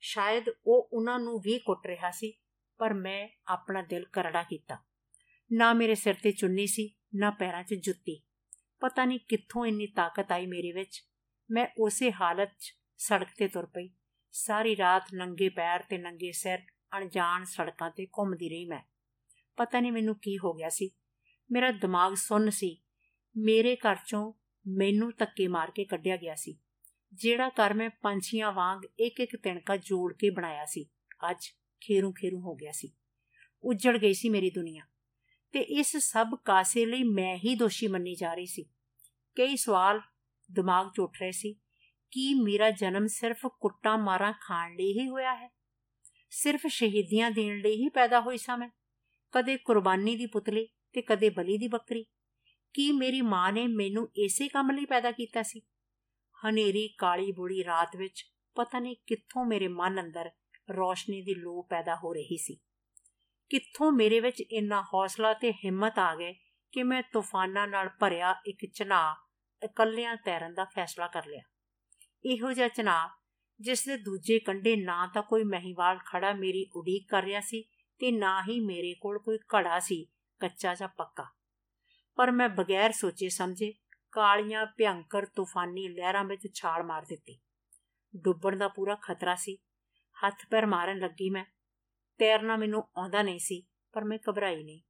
[0.00, 2.32] ਸ਼ਾਇਦ ਉਹ ਉਹਨਾਂ ਨੂੰ ਵੀ ਕੁੱਟ ਰਿਹਾ ਸੀ,
[2.78, 4.78] ਪਰ ਮੈਂ ਆਪਣਾ ਦਿਲ ਕਰੜਾ ਕੀਤਾ।
[5.52, 8.22] ਨਾ ਮੇਰੇ ਸਿਰ ਤੇ ਚੁੰਨੀ ਸੀ, ਨਾ ਪੈਰਾਂ 'ਚ ਜੁੱਤੀ।
[8.80, 11.04] ਪਤਾ ਨਹੀਂ ਕਿੱਥੋਂ ਇੰਨੀ ਤਾਕਤ ਆਈ ਮੇਰੇ ਵਿੱਚ।
[11.50, 13.90] ਮੈਂ ਉਸੇ ਹਾਲਤ 'ਚ ਸੜਕ ਤੇ ਤੁਰ ਪਈ।
[14.32, 16.58] ਸਾਰੀ ਰਾਤ ਨੰਗੇ ਪੈਰ ਤੇ ਨੰਗੇ ਸਿਰ
[16.96, 18.80] ਅਣਜਾਣ ਸੜਕਾਂ ਤੇ ਘੁੰਮਦੀ ਰਹੀ ਮੈਂ।
[19.56, 20.90] ਪਤਾ ਨਹੀਂ ਮੈਨੂੰ ਕੀ ਹੋ ਗਿਆ ਸੀ।
[21.50, 22.76] ਮੇਰਾ ਦਿਮਾਗ ਸੁੰਨ ਸੀ।
[23.36, 24.32] ਮੇਰੇ ਘਰ ਚੋਂ
[24.66, 26.58] ਮੈਨੂੰ ਧੱਕੇ ਮਾਰ ਕੇ ਕੱਢਿਆ ਗਿਆ ਸੀ,
[27.12, 30.84] ਜਿਹੜਾ ਘਰ ਮੈਂ ਪੰਛੀਆਂ ਵਾਂਗ ਇੱਕ ਇੱਕ ਤਿਣਕਾ ਜੋੜ ਕੇ ਬਣਾਇਆ ਸੀ।
[31.30, 31.46] ਅੱਜ
[31.82, 32.92] ਖੇਰੂ ਖੇਰੂ ਹੋ ਗਿਆ ਸੀ।
[33.64, 34.82] ਉੱਜੜ ਗਈ ਸੀ ਮੇਰੀ ਦੁਨੀਆ।
[35.54, 38.64] ਤੇ ਇਸ ਸਭ ਕਾਸੇ ਲਈ ਮੈਂ ਹੀ ਦੋਸ਼ੀ ਮੰਨੀ ਜਾ ਰਹੀ ਸੀ।
[39.36, 40.00] ਕਈ ਸਵਾਲ
[40.50, 41.54] ਦਿਮਾਗ 'ਚ ਉੱਠ ਰਹੇ ਸੀ
[42.10, 45.48] ਕੀ ਮੇਰਾ ਜਨਮ ਸਿਰਫ ਕੁੱਟਾਂ ਮਾਰਾਂ ਖਾਣ ਲਈ ਹੀ ਹੋਇਆ ਹੈ।
[46.30, 48.68] ਸਿਰਫ ਸ਼ਹੀਦੀਆਂ ਦੇਣ ਲਈ ਹੀ ਪੈਦਾ ਹੋਈ ਸਾਂ ਮੈਂ।
[49.32, 52.06] ਕਦੇ ਕੁਰਬਾਨੀ ਦੀ ਪੁਤਲੀ ਤੇ ਕਦੇ ਬਲੀ ਦੀ ਬੱਕਰੀ?
[52.74, 55.62] ਕੀ ਮੇਰੀ ਮਾਂ ਨੇ ਮੈਨੂੰ ਇਸੇ ਕੰਮ ਲਈ ਪੈਦਾ ਕੀਤਾ ਸੀ?
[56.36, 60.30] ਹਨੇਰੀ ਕਾਲੀ ਬੁੜੀ ਰਾਤ ਵਿੱਚ ਪਤਾ ਨਹੀਂ ਕਿੱਥੋਂ ਮੇਰੇ ਮਨ ਅੰਦਰ
[60.70, 62.58] ਰੋਸ਼ਨੀ ਦੀ ਲੋ ਪੈਦਾ ਹੋ ਰਹੀ ਸੀ।
[63.50, 66.32] ਕਿੱਥੋਂ ਮੇਰੇ ਵਿੱਚ ਇੰਨਾ ਹੌਸਲਾ ਤੇ ਹਿੰਮਤ ਆ ਗਏ
[66.72, 69.16] ਕਿ ਮੈਂ ਤੂਫਾਨਾਂ ਨਾਲ ਭਰਿਆ ਇੱਕ ਚਨਾ
[69.64, 71.42] ਇਕੱਲਿਆਂ ਤੈਰਨ ਦਾ ਫੈਸਲਾ ਕਰ ਲਿਆ।
[72.24, 73.10] ਇਹੋ ਜਿਹਾ ਚਨਾ
[73.60, 77.62] ਜਿਸ ਦੇ ਦੂਜੇ ਕੰਢੇ ਨਾ ਤਾਂ ਕੋਈ ਮਹੀਵਾਲ ਖੜਾ ਮੇਰੀ ਉਡੀਕ ਕਰ ਰਿਹਾ ਸੀ
[77.98, 80.06] ਤੇ ਨਾ ਹੀ ਮੇਰੇ ਕੋਲ ਕੋਈ ਘੜਾ ਸੀ
[80.40, 81.26] ਕੱਚਾ ਜਾਂ ਪੱਕਾ।
[82.16, 83.74] ਪਰ ਮੈਂ ਬਗੈਰ ਸੋਚੇ ਸਮਝੇ
[84.12, 87.40] ਕਾਲੀਆਂ ਭਿਆੰਕਰ ਤੂਫਾਨੀ ਲਹਿਰਾਂ ਵਿੱਚ ਛਾਲ ਮਾਰ ਦਿੱਤੀ।
[88.16, 89.58] ਡੁੱਬਣ ਦਾ ਪੂਰਾ ਖਤਰਾ ਸੀ।
[90.26, 91.44] ਹੱਥ ਪੈਰ ਮਾਰਨ ਲੱਗੀ ਮੈਂ।
[92.18, 94.80] ਤੈਰਨਾ ਮੈਨੂੰ ਆਉਂਦਾ ਨਹੀਂ ਸੀ, ਪਰ ਮੈਂ ਘਬਰਾਈ ਨਹੀਂ।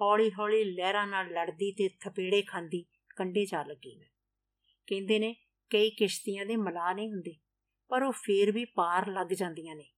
[0.00, 2.84] ਹੌਲੀ-ਹੌਲੀ ਲਹਿਰਾਂ ਨਾਲ ਲੜਦੀ ਤੇ ਥਪੇੜੇ ਖਾਂਦੀ
[3.16, 4.06] ਕੰਡੇ ਜਾ ਲੱਗੀ ਮੈਂ।
[4.86, 5.36] ਕਹਿੰਦੇ ਨੇ,
[5.70, 7.34] ਕਈ ਕਿਸ਼ਤੀਆਂ ਦੇ ਮਲਾ ਨਹੀਂ ਹੁੰਦੇ,
[7.88, 9.90] ਪਰ ਉਹ ਫੇਰ ਵੀ ਪਾਰ ਲੱਗ ਜਾਂਦੀਆਂ ਨੇ।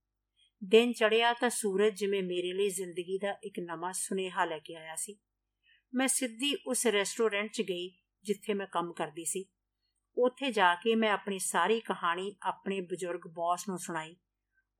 [0.64, 4.96] ਦਿਨ ਚੜਿਆ ਤਾਂ ਸੂਰਜ ਜਿਵੇਂ ਮੇਰੇ ਲਈ ਜ਼ਿੰਦਗੀ ਦਾ ਇੱਕ ਨਵਾਂ ਸੁਨੇਹਾ ਲੈ ਕੇ ਆਇਆ
[4.96, 5.18] ਸੀ।
[5.94, 7.90] ਮੈਂ ਸਿੱਧੀ ਉਸ ਰੈਸਟੋਰੈਂਟ 'ਚ ਗਈ
[8.22, 9.44] ਜਿੱਥੇ ਮੈਂ ਕੰਮ ਕਰਦੀ ਸੀ।
[10.16, 14.16] ਉੱਥੇ ਜਾ ਕੇ ਮੈਂ ਆਪਣੀ ਸਾਰੀ ਕਹਾਣੀ ਆਪਣੇ ਬਜ਼ੁਰਗ ਬੌਸ ਨੂੰ ਸੁਣਾਈ।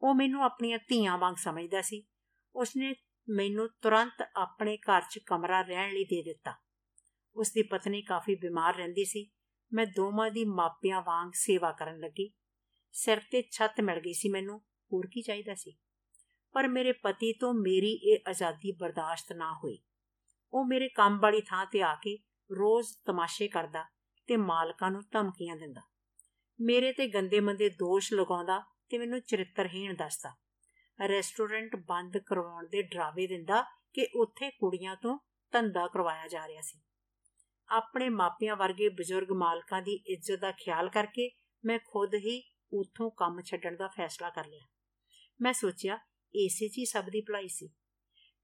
[0.03, 2.07] ਉਹ ਮੈਨੂੰ ਆਪਣੀਆਂ ਧੀਆਂ ਵਾਂਗ ਸਮਝਦਾ ਸੀ।
[2.55, 2.95] ਉਸਨੇ
[3.29, 6.55] ਮੈਨੂੰ ਤੁਰੰਤ ਆਪਣੇ ਘਰ 'ਚ ਕਮਰਾ ਰਹਿਣ ਲਈ ਦੇ ਦਿੱਤਾ।
[7.37, 9.31] ਉਸ ਦੀ ਪਤਨੀ ਕਾਫੀ ਬਿਮਾਰ ਰਹਿੰਦੀ ਸੀ।
[9.73, 12.33] ਮੈਂ ਦੋਵਾਂ ਦੀ ਮਾਪਿਆਂ ਵਾਂਗ ਸੇਵਾ ਕਰਨ ਲੱਗੀ।
[12.93, 14.63] ਸਿਰ ਤੇ ਛੱਤ ਮਿਲ ਗਈ ਸੀ ਮੈਨੂੰ।
[14.93, 15.77] ਹੋਰ ਕੀ ਚਾਹੀਦਾ ਸੀ?
[16.53, 19.79] ਪਰ ਮੇਰੇ ਪਤੀ ਤੋਂ ਮੇਰੀ ਇਹ ਆਜ਼ਾਦੀ ਬਰਦਾਸ਼ਤ ਨਾ ਹੋਈ।
[20.53, 22.19] ਉਹ ਮੇਰੇ ਕੰਮ ਵਾਲੀ ਥਾਂ ਤੇ ਆ ਕੇ
[22.53, 23.85] ਰੋਜ਼ ਤਮਾਸ਼ੇ ਕਰਦਾ
[24.27, 25.81] ਤੇ ਮਾਲਕਾਂ ਨੂੰ ਧਮਕੀਆਂ ਦਿੰਦਾ।
[26.61, 30.37] ਮੇਰੇ ਤੇ ਗੰਦੇ ਮੰਦੇ ਦੋਸ਼ ਲਗਾਉਂਦਾ ਤੇ ਮੈਨੂੰ ਚਰਿੱਤਰਹੀਣ ਦੱਸਦਾ।
[31.09, 35.19] ਰੈਸਟੋਰੈਂਟ ਬੰਦ ਕਰਵਾਉਣ ਦੇ ਡਰਾਵੇ ਦਿੰਦਾ ਕਿ ਉੱਥੇ ਕੁੜੀਆਂ ਤੋਂ
[35.53, 36.81] ਧੰਦਾ ਕਰਵਾਇਆ ਜਾ ਰਿਹਾ ਸੀ।
[37.69, 41.31] ਆਪਣੇ ਮਾਪਿਆਂ ਵਰਗੇ ਬਜ਼ੁਰਗ ਮਾਲਕਾਂ ਦੀ ਇੱਜ਼ਤ ਦਾ ਖਿਆਲ ਕਰਕੇ
[41.65, 44.67] ਮੈਂ ਖੁਦ ਹੀ ਉੱਥੋਂ ਕੰਮ ਛੱਡਣ ਦਾ ਫੈਸਲਾ ਕਰ ਲਿਆ।
[45.41, 45.99] ਮੈਂ ਸੋਚਿਆ,
[46.35, 47.69] ਏਸੇ 'ਚ ਹੀ ਸਭ ਦੀ ਭਲਾਈ ਸੀ।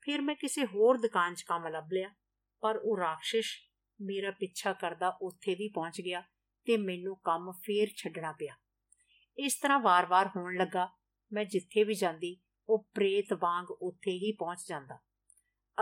[0.03, 2.15] ਫਿਰ ਮੈਂ ਕਿਸੇ ਹੋਰ ਦੁਕਾਨ 'ਚ ਕੰਮ ਲੱਭ ਲਿਆ,
[2.63, 3.57] ਪਰ ਉਹ ਰਾਖਸ਼
[4.01, 6.23] ਮੇਰਾ ਪਿੱਛਾ ਕਰਦਾ ਉੱਥੇ ਵੀ ਪਹੁੰਚ ਗਿਆ
[6.67, 8.55] ਤੇ ਮੈਨੂੰ ਕੰਮ ਫੇਰ ਛੱਡਣਾ ਪਿਆ।
[9.39, 10.89] ਇਸ ਤਰ੍ਹਾਂ ਵਾਰ-ਵਾਰ ਹੋਣ ਲੱਗਾ,
[11.33, 12.37] ਮੈਂ ਜਿੱਥੇ ਵੀ ਜਾਂਦੀ,
[12.69, 14.99] ਉਹ ਪ੍ਰੇਤ ਵਾਂਗ ਉੱਥੇ ਹੀ ਪਹੁੰਚ ਜਾਂਦਾ।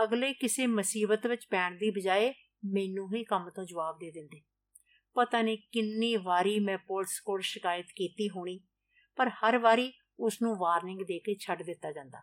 [0.03, 2.33] ਅਗਲੇ ਕਿਸੇ ਮੁਸੀਬਤ ਵਿੱਚ ਪੈਣ ਦੀ ਬਜਾਏ
[2.65, 4.41] ਮੈਨੂੰ ਹੀ ਕੰਮ ਤੋਂ ਜਵਾਬ ਦੇ ਦਿੰਦੇ।
[5.15, 8.59] ਪਤਾ ਨਹੀਂ ਕਿੰਨੀ ਵਾਰੀ ਮੈਂ ਪੁਲਿਸ ਕੋਲ ਸ਼ਿਕਾਇਤ ਕੀਤੀ ਹੋਣੀ,
[9.15, 12.19] ਪਰ ਹਰ ਵਾਰੀ ਉਸ ਨੂੰ ਵਾਰਨਿੰਗ ਦੇ ਕੇ ਛੱਡ ਦਿੱਤਾ ਜਾਂਦਾ।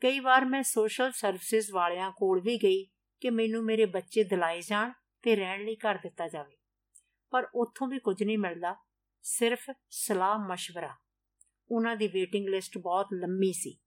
[0.00, 2.84] ਕਈ ਵਾਰ ਮੈਂ ਸੋਸ਼ਲ ਸਰਵਿਸਿਜ਼ ਵਾਲਿਆਂ ਕੋਲ ਵੀ ਗਈ
[3.20, 4.92] ਕਿ ਮੈਨੂੰ ਮੇਰੇ ਬੱਚੇ ਦਿਲਾਏ ਜਾਣ
[5.22, 6.56] ਤੇ ਰਹਿਣ ਲਈ ਘਰ ਦਿੱਤਾ ਜਾਵੇ।
[7.30, 8.76] ਪਰ ਉੱਥੋਂ ਵੀ ਕੁਝ ਨਹੀਂ ਮਿਲਦਾ,
[9.22, 10.96] ਸਿਰਫ ਸਲਾਹ مشਵਰਾ
[11.70, 13.78] ਉਹਨਾਂ ਦੀ ਵੇਟਿੰਗ ਲਿਸਟ ਬਹੁਤ ਲੰਮੀ ਸੀ।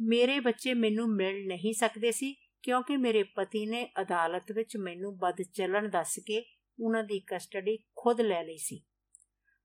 [0.00, 5.42] ਮੇਰੇ ਬੱਚੇ ਮੈਨੂੰ ਮਿਲ ਨਹੀਂ ਸਕਦੇ ਸੀ ਕਿਉਂਕਿ ਮੇਰੇ ਪਤੀ ਨੇ ਅਦਾਲਤ ਵਿੱਚ ਮੈਨੂੰ ਬਦ
[5.42, 6.44] ਚੱਲਣ ਦੱਸ ਕੇ
[6.82, 8.84] ਉਹਨਾਂ ਦੀ ਕਸਟਡੀ ਖੁਦ ਲੈ ਲਈ ਸੀ।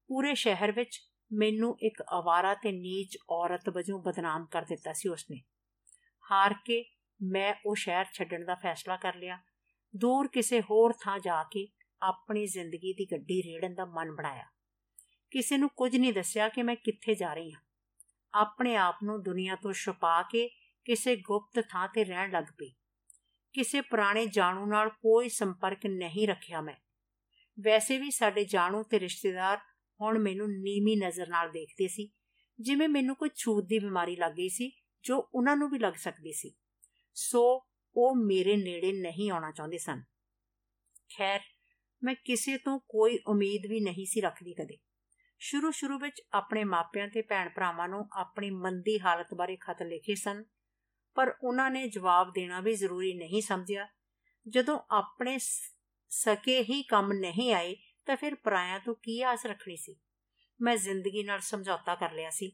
[0.07, 0.99] ਪੂਰੇ ਸ਼ਹਿਰ ਵਿੱਚ
[1.33, 5.41] ਮੈਨੂੰ ਇੱਕ ਆਵਾਰਾ ਤੇ ਨੀਚ ਔਰਤ ਵਜੋਂ ਬਦਨਾਮ ਕਰ ਦਿੱਤਾ ਸੀ ਉਸਨੇ।
[6.31, 6.85] ਹਾਰ ਕੇ
[7.21, 9.39] ਮੈਂ ਉਹ ਸ਼ਹਿਰ ਛੱਡਣ ਦਾ ਫੈਸਲਾ ਕਰ ਲਿਆ।
[9.95, 11.67] ਦੂਰ ਕਿਸੇ ਹੋਰ ਥਾਂ ਜਾ ਕੇ
[12.01, 14.45] ਆਪਣੀ ਜ਼ਿੰਦਗੀ ਦੀ ਗੱਡੀ ਰੇੜਨ ਦਾ ਮਨ ਬਣਾਇਆ।
[15.31, 17.61] ਕਿਸੇ ਨੂੰ ਕੁਝ ਨਹੀਂ ਦੱਸਿਆ ਕਿ ਮੈਂ ਕਿੱਥੇ ਜਾ ਰਹੀ ਹਾਂ।
[18.33, 20.49] ਆਪਣੇ ਆਪ ਨੂੰ ਦੁਨੀਆ ਤੋਂ ਛੁਪਾ ਕੇ
[20.85, 22.73] ਕਿਸੇ ਗੁਪਤ ਥਾਂ ਤੇ ਰਹਿਣ ਲੱਗ ਪਈ।
[23.53, 26.75] ਕਿਸੇ ਪੁਰਾਣੇ ਜਾਣੂ ਨਾਲ ਕੋਈ ਸੰਪਰਕ ਨਹੀਂ ਰੱਖਿਆ ਮੈਂ।
[27.59, 29.57] ਵੈਸੇ ਵੀ ਸਾਡੇ ਜਾਣੂ ਤੇ ਰਿਸ਼ਤੇਦਾਰ
[30.03, 32.09] ਹੁਣ ਮੈਨੂੰ ਨੀਵੀਂ ਨਜ਼ਰ ਨਾਲ ਦੇਖਦੇ ਸੀ,
[32.59, 34.71] ਜਿਵੇਂ ਮੈਨੂੰ ਕੋਈ ਛੂਤ ਦੀ ਬਿਮਾਰੀ ਲੱਗ ਗਈ ਸੀ,
[35.03, 36.55] ਜੋ ਉਹਨਾਂ ਨੂੰ ਵੀ ਲੱਗ ਸਕਦੀ ਸੀ।
[37.13, 40.03] ਸੋ ਉਹ ਮੇਰੇ ਨੇੜੇ ਨਹੀਂ ਆਉਣਾ ਚਾਹੁੰਦੇ ਸਨ।
[41.17, 41.39] ਖੈਰ,
[42.03, 44.77] ਮੈਂ ਕਿਸੇ ਤੋਂ ਕੋਈ ਉਮੀਦ ਵੀ ਨਹੀਂ ਸੀ ਰੱਖਦੀ ਕਦੇ।
[45.39, 50.15] ਸ਼ੁਰੂ ਸ਼ੁਰੂ ਵਿੱਚ ਆਪਣੇ ਮਾਪਿਆਂ ਤੇ ਭੈਣ ਭਰਾਵਾਂ ਨੂੰ ਆਪਣੀ ਮੰਦੀ ਹਾਲਤ ਬਾਰੇ ਖਤ ਲਿਖੇ
[50.15, 50.43] ਸਨ,
[51.15, 53.87] ਪਰ ਉਹਨਾਂ ਨੇ ਜਵਾਬ ਦੇਣਾ ਵੀ ਜ਼ਰੂਰੀ ਨਹੀਂ ਸਮਝਿਆ।
[54.47, 55.37] ਜਦੋਂ ਆਪਣੇ
[56.09, 59.95] ਸਕੇ ਹੀ ਕੰਮ ਨਹੀਂ ਆਏ ਤਾਂ ਫਿਰ ਪਰਾਇਆਂ ਤੋਂ ਕੀ ਆਸ ਰੱਖਣੀ ਸੀ?
[60.61, 62.51] ਮੈਂ ਜ਼ਿੰਦਗੀ ਨਾਲ ਸਮਝੌਤਾ ਕਰ ਲਿਆ ਸੀ।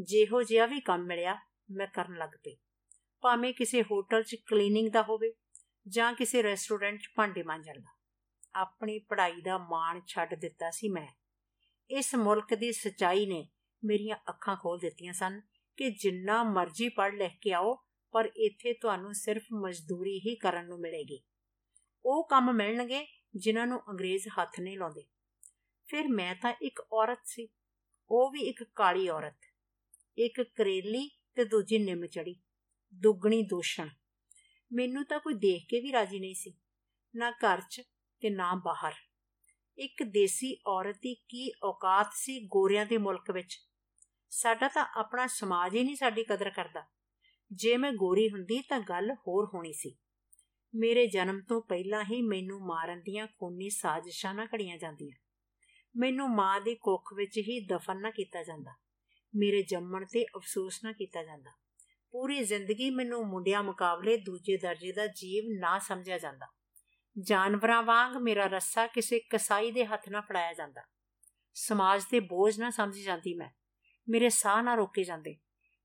[0.00, 1.38] ਜਿਹੋ ਜਿਹਾ ਵੀ ਕੰਮ ਮਿਲਿਆ,
[1.70, 2.56] ਮੈਂ ਕਰਨ ਲੱਗ ਪਈ।
[3.20, 5.32] ਭਾਵੇਂ ਕਿਸੇ ਹੋਟਲ 'ਚ ਕਲੀਨਿੰਗ ਦਾ ਹੋਵੇ
[5.88, 7.98] ਜਾਂ ਕਿਸੇ ਰੈਸਟੋਰੈਂਟ 'ਚ ਭਾਂਡੇ ਮਾਂਜਣ ਦਾ।
[8.54, 11.08] ਆਪਣੀ ਪੜ੍ਹਾਈ ਦਾ ਮਾਣ ਛੱਡ ਦਿੱਤਾ ਸੀ ਮੈਂ।
[11.90, 13.48] ਇਸ ਮੁਲਕ ਦੀ ਸਚਾਈ ਨੇ
[13.84, 15.40] ਮੇਰੀਆਂ ਅੱਖਾਂ ਖੋਲ ਦਿੱਤੀਆਂ ਸਨ
[15.76, 20.80] ਕਿ ਜਿੰਨਾ ਮਰਜ਼ੀ ਪੜ੍ਹ ਲਿਖ ਕੇ ਆਓ, ਪਰ ਇੱਥੇ ਤੁਹਾਨੂੰ ਸਿਰਫ ਮਜ਼ਦੂਰੀ ਹੀ ਕਰਨ ਨੂੰ
[20.80, 21.22] ਮਿਲੇਗੀ।
[22.04, 25.04] ਉਹ ਕੰਮ ਮਿਲਣਗੇ ਜਿਨ੍ਹਾਂ ਨੂੰ ਅੰਗਰੇਜ਼ ਹੱਥ ਨਹੀਂ ਲਾਉਂਦੇ।
[25.86, 27.48] ਫਿਰ ਮੈਂ ਤਾਂ ਇੱਕ ਔਰਤ ਸੀ।
[28.10, 29.38] ਉਹ ਵੀ ਇੱਕ ਕਾਲੀ ਔਰਤ।
[30.18, 32.36] ਇੱਕ ਕਰੇਲੀ ਤੇ ਦੂਜੀ ਨਿੰਮ ਚੜੀ।
[32.94, 33.88] ਦੁੱਗਣੀ ਦੋਸ਼ਣ।
[34.72, 36.54] ਮੈਨੂੰ ਤਾਂ ਕੋਈ ਦੇਖ ਕੇ ਵੀ ਰਾਜੀ ਨਹੀਂ ਸੀ।
[37.16, 37.82] ਨਾ ਘਰ 'ਚ
[38.20, 38.92] ਤੇ ਨਾ ਬਾਹਰ।
[39.78, 43.58] ਇੱਕ ਦੇਸੀ ਔਰਤ ਦੀ ਕੀ ਔਕਾਤ ਸੀ ਗੋਰਿਆਂ ਦੇ ਮੁਲਕ ਵਿੱਚ।
[44.30, 46.82] ਸਾਡਾ ਤਾਂ ਆਪਣਾ ਸਮਾਜ ਹੀ ਨਹੀਂ ਸਾਡੀ ਕਦਰ ਕਰਦਾ।
[47.52, 49.96] ਜੇ ਮੈਂ ਗੋਰੀ ਹੁੰਦੀ ਤਾਂ ਗੱਲ ਹੋਰ ਹੋਣੀ ਸੀ।
[50.74, 55.16] ਮੇਰੇ ਜਨਮ ਤੋਂ ਪਹਿਲਾਂ ਹੀ ਮੈਨੂੰ ਮਾਰਨ ਦੀਆਂ ਖੂਨੀ ਸਾਜ਼ਿਸ਼ਾਂ ਨਾ ਘੜੀਆਂ ਜਾਂਦੀਆਂ।
[55.96, 58.74] ਮੈਨੂੰ ਮਾਂ ਦੇ ਕੁੱਖ ਵਿੱਚ ਹੀ ਦਫਨ ਨਾ ਕੀਤਾ ਜਾਂਦਾ।
[59.34, 61.50] ਮੇਰੇ ਜੰਮਣ ਤੇ ਅਫਸੋਸ ਨਾ ਕੀਤਾ ਜਾਂਦਾ।
[62.10, 66.46] ਪੂਰੀ ਜ਼ਿੰਦਗੀ ਮੈਨੂੰ ਮੁੰਡਿਆਂ ਮੁਕਾਬਲੇ ਦੂਜੇ ਦਰਜੇ ਦਾ ਜੀਵ ਨਾ ਸਮਝਿਆ ਜਾਂਦਾ।
[67.20, 70.82] ਜਾਨਵਰਾਂ ਵਾਂਗ ਮੇਰਾ ਰੱਸਾ ਕਿਸੇ ਕਸਾਈ ਦੇ ਹੱਥ ਨਾਲ ਫੜਾਇਆ ਜਾਂਦਾ।
[71.54, 73.50] ਸਮਾਜ ਦੇ ਬੋਝ ਨਾ ਸਮਝੀ ਜਾਂਦੀ ਮੈਂ।
[74.08, 75.36] ਮੇਰੇ ਸਾਹ ਨਾ ਰੋਕੇ ਜਾਂਦੇ।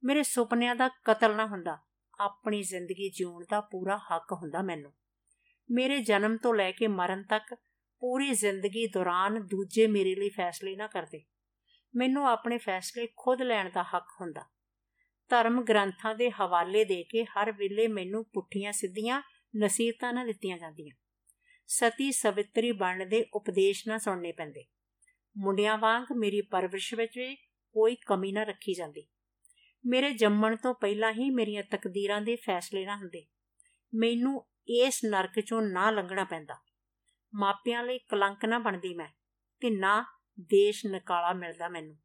[0.03, 1.77] ਮੇਰੇ ਸੁਪਨਿਆਂ ਦਾ ਕਤਲ ਨਾ ਹੁੰਦਾ।
[2.19, 4.93] ਆਪਣੀ ਜ਼ਿੰਦਗੀ ਜਿਉਣ ਦਾ ਪੂਰਾ ਹੱਕ ਹੁੰਦਾ ਮੈਨੂੰ।
[5.71, 7.55] ਮੇਰੇ ਜਨਮ ਤੋਂ ਲੈ ਕੇ ਮਰਨ ਤੱਕ
[7.99, 11.23] ਪੂਰੀ ਜ਼ਿੰਦਗੀ ਦੌਰਾਨ ਦੂਜੇ ਮੇਰੇ ਲਈ ਫੈਸਲੇ ਨਾ ਕਰਦੇ।
[11.95, 14.41] ਮੈਨੂੰ ਆਪਣੇ ਫੈਸਲੇ ਖੁਦ ਲੈਣ ਦਾ ਹੱਕ ਹੁੰਦਾ।
[15.29, 19.21] ਧਰਮ ਗ੍ਰੰਥਾਂ ਦੇ ਹਵਾਲੇ ਦੇ ਕੇ ਹਰ ਵੇਲੇ ਮੈਨੂੰ ਪੁੱਠੀਆਂ ਸਿੱਧੀਆਂ
[19.57, 20.95] ਨਸੀਹਤਾਂ ਨਾ ਦਿੱਤੀਆਂ ਜਾਂਦੀਆਂ।
[21.67, 24.65] ਸਤੀ ਸਵਿਤਰੀ ਬਣਨ ਦੇ ਉਪਦੇਸ਼ ਨਾ ਸੁਣਨੇ ਪੈਂਦੇ।
[25.37, 27.35] ਮੁੰਡਿਆਂ ਵਾਂਗ ਮੇਰੀ ਪਰਵਰਿਸ਼ ਵਿੱਚ ਵੀ
[27.71, 29.07] ਕੋਈ ਕਮੀ ਨਾ ਰੱਖੀ ਜਾਂਦੀ।
[29.85, 33.25] ਮੇਰੇ ਜੰਮਣ ਤੋਂ ਪਹਿਲਾਂ ਹੀ ਮੇਰੀਆਂ ਤਕਦੀਰਾਂ ਦੇ ਫੈਸਲੇ ਨਾ ਹੁੰਦੇ।
[33.95, 36.55] ਮੈਨੂੰ ਇਸ ਨਰਕ ਚੋਂ ਨਾ ਲੰਘਣਾ ਪੈਂਦਾ।
[37.35, 39.07] ਮਾਪਿਆਂ ਲਈ ਕਲੰਕ ਨਾ ਬਣਦੀ ਮੈਂ
[39.61, 40.05] ਤੇ ਨਾ
[40.39, 41.97] ਦੇਸ਼ ਨਕਾਲਾ ਮਿਲਦਾ ਮੈਨੂੰ।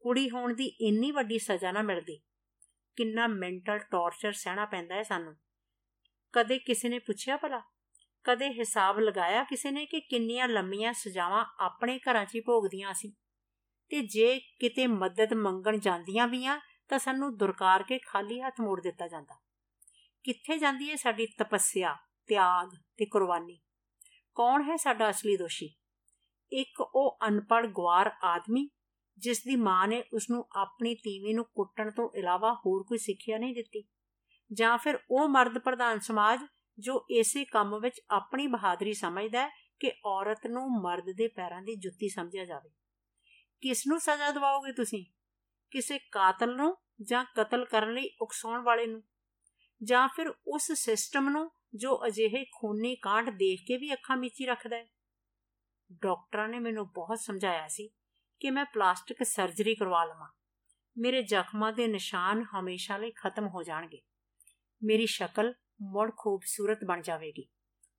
[0.00, 2.20] ਕੁੜੀ ਹੋਣ ਦੀ ਇੰਨੀ ਵੱਡੀ ਸਜ਼ਾ ਨਾ ਮਿਲਦੀ।
[2.96, 5.36] ਕਿੰਨਾ ਮੈਂਟਲ ਟੌਰਚਰ ਸਹਿਣਾ ਪੈਂਦਾ ਹੈ ਸਾਨੂੰ।
[6.32, 7.62] ਕਦੇ ਕਿਸੇ ਨੇ ਪੁੱਛਿਆ ਭਲਾ?
[8.24, 13.12] ਕਦੇ ਹਿਸਾਬ ਲਗਾਇਆ ਕਿਸੇ ਨੇ ਕਿ ਕਿੰਨੀਆਂ ਲੰਮੀਆਂ ਸਜ਼ਾਵਾਂ ਆਪਣੇ ਘਰਾਂ 'ਚ ਹੀ ਭੋਗਦੀਆਂ ਸੀ
[13.88, 18.80] ਤੇ ਜੇ ਕਿਤੇ ਮਦਦ ਮੰਗਣ ਜਾਂਦੀਆਂ ਵੀ ਆ ਤਾਂ ਸਾਨੂੰ ਦੁਰਕਾਰ ਕੇ ਖਾਲੀ ਹੱਥ ਮੋੜ
[18.80, 19.34] ਦਿੱਤਾ ਜਾਂਦਾ।
[20.24, 23.60] ਕਿੱਥੇ ਜਾਂਦੀ ਹੈ ਸਾਡੀ ਤਪੱਸਿਆ, ਤਿਆਗ ਤੇ ਕੁਰਬਾਨੀ?
[24.34, 25.74] ਕੌਣ ਹੈ ਸਾਡਾ ਅਸਲੀ ਦੋਸ਼ੀ?
[26.52, 28.68] ਇੱਕ ਉਹ ਅਨਪੜ ਗਵਾਰ ਆਦਮੀ
[29.18, 33.38] ਜਿਸ ਦੀ ਮਾਂ ਨੇ ਉਸ ਨੂੰ ਆਪਣੀ ਤੀਵੀਂ ਨੂੰ ਕੁੱਟਣ ਤੋਂ ਇਲਾਵਾ ਹੋਰ ਕੋਈ ਸਿੱਖਿਆ
[33.38, 33.84] ਨਹੀਂ ਦਿੱਤੀ?
[34.52, 36.40] ਜਾਂ ਫਿਰ ਉਹ ਮਰਦ ਪ੍ਰਧਾਨ ਸਮਾਜ,
[36.78, 39.48] ਜੋ ਇਸੇ ਕੰਮ ਵਿੱਚ ਆਪਣੀ ਬਹਾਦਰੀ ਸਮਝਦਾ ਹੈ
[39.80, 42.70] ਕਿ ਔਰਤ ਨੂੰ ਮਰਦ ਦੇ ਪੈਰਾਂ ਦੀ ਜੁੱਤੀ ਸਮਝਿਆ ਜਾਵੇ?
[43.60, 45.04] ਕਿਸ ਨੂੰ ਸਜ਼ਾ ਦਿਵਾਓਗੇ ਤੁਸੀਂ?
[45.72, 49.02] ਕਿਸੇ ਕਾਤਲ ਨੂੰ ਜਾਂ ਕਤਲ ਕਰਨ ਲਈ ਉਕਸਾਉਣ ਵਾਲੇ ਨੂੰ,
[49.82, 54.76] ਜਾਂ ਫਿਰ ਉਸ ਸਿਸਟਮ ਨੂੰ ਜੋ ਅਜਿਹੇ ਖੂਨੀ ਕਾਂਡ ਦੇਖ ਕੇ ਵੀ ਅੱਖਾਂ ਮੀਚੀ ਰੱਖਦਾ
[54.76, 54.86] ਹੈ।
[55.92, 57.88] ਡਾਕਟਰਾਂ ਨੇ ਮੈਨੂੰ ਬਹੁਤ ਸਮਝਾਇਆ ਸੀ
[58.40, 60.28] ਕਿ ਮੈਂ ਪਲਾਸਟਿਕ ਸਰਜਰੀ ਕਰਵਾ ਲਵਾਂ।
[60.98, 64.00] ਮੇਰੇ ਜ਼ਖਮਾਂ ਦੇ ਨਿਸ਼ਾਨ ਹਮੇਸ਼ਾ ਲਈ ਖਤਮ ਹੋ ਜਾਣਗੇ।
[64.82, 67.46] ਮੇਰੀ ਸ਼ਕਲ ਮੁੜ ਖੂਬਸੂਰਤ ਬਣ ਜਾਵੇਗੀ,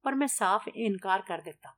[0.03, 1.73] ਪਰ ਮੈਂ ਸਾਫ਼ ਇਨਕਾਰ ਕਰ ਦਿੱਤਾ।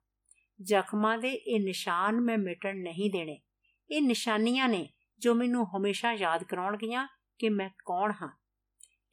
[0.61, 3.41] ਜ਼ਖਮਾਂ ਦੇ ਇਹ ਨਿਸ਼ਾਨ ਮੈਂ ਮਿਟਣ ਨਹੀਂ ਦੇਣੇ।
[3.89, 7.07] ਇਹ ਨਿਸ਼ਾਨੀਆਂ ਨੇ ਜੋ ਮੈਨੂੰ ਹਮੇਸ਼ਾ ਯਾਦ ਕਰਾਉਣਗੀਆਂ
[7.39, 8.37] ਕਿ ਮੈਂ ਕੌਣ ਹਾਂ।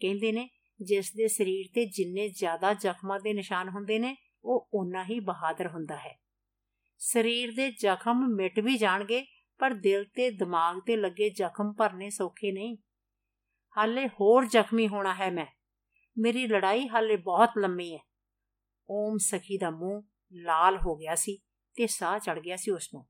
[0.01, 0.51] ਕਹਿੰਦੇ ਨੇ,
[0.83, 5.67] ਜਿਸ ਦੇ ਸਰੀਰ ਤੇ ਜਿੰਨੇ ਜ਼ਿਆਦਾ ਜ਼ਖਮਾਂ ਦੇ ਨਿਸ਼ਾਨ ਹੁੰਦੇ ਨੇ, ਉਹ ਓਨਾ ਹੀ ਬਹਾਦਰ
[5.67, 6.19] ਹੁੰਦਾ ਹੈ।
[6.99, 9.27] ਸਰੀਰ ਦੇ ਜ਼ਖਮ ਮਿਟ ਵੀ ਜਾਣਗੇ,
[9.59, 12.77] ਪਰ ਦਿਲ ਤੇ ਦਿਮਾਗ ਤੇ ਲੱਗੇ ਜ਼ਖਮ ਭਰਨੇ ਸੌਖੇ ਨਹੀਂ।
[13.79, 15.47] ਹਾਲੇ ਹੋਰ ਜ਼ਖਮੀ ਹੋਣਾ ਹੈ ਮੈਂ।
[16.19, 17.99] ਮੇਰੀ ਲੜਾਈ ਹਾਲੇ ਬਹੁਤ ਲੰਮੀ ਹੈ।
[18.91, 21.39] ਓਮ ਸਖੀ ਦਾ ਮੂੰਹ ਲਾਲ ਹੋ ਗਿਆ ਸੀ
[21.75, 23.07] ਤੇ ਸਾਹ ਚੜ ਗਿਆ ਸੀ ਉਸ ਨੂੰ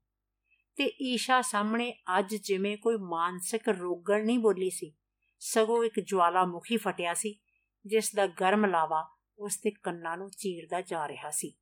[0.75, 4.93] ਤੇ ਈਸ਼ਾ ਸਾਹਮਣੇ ਅੱਜ ਜਿਵੇਂ ਕੋਈ ਮਾਨਸਿਕ ਰੋਗਣ ਨਹੀਂ ਬੋਲੀ ਸੀ।
[5.39, 7.39] ਸਗੋਂ ਇੱਕ ਜਵਾਲਾਮੁਖੀ ਫਟਿਆ ਸੀ,
[7.85, 11.53] ਜਿਸ ਦਾ ਗਰਮ ਲਾਵਾ ਉਸ ਦੇ ਕੰਨਾਂ ਨੂੰ ਚੀਰਦਾ ਜਾ ਰਿਹਾ ਸੀ।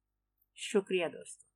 [0.56, 1.51] ਸ਼ੁਕਰੀਆ ਦੋਸਤੋ।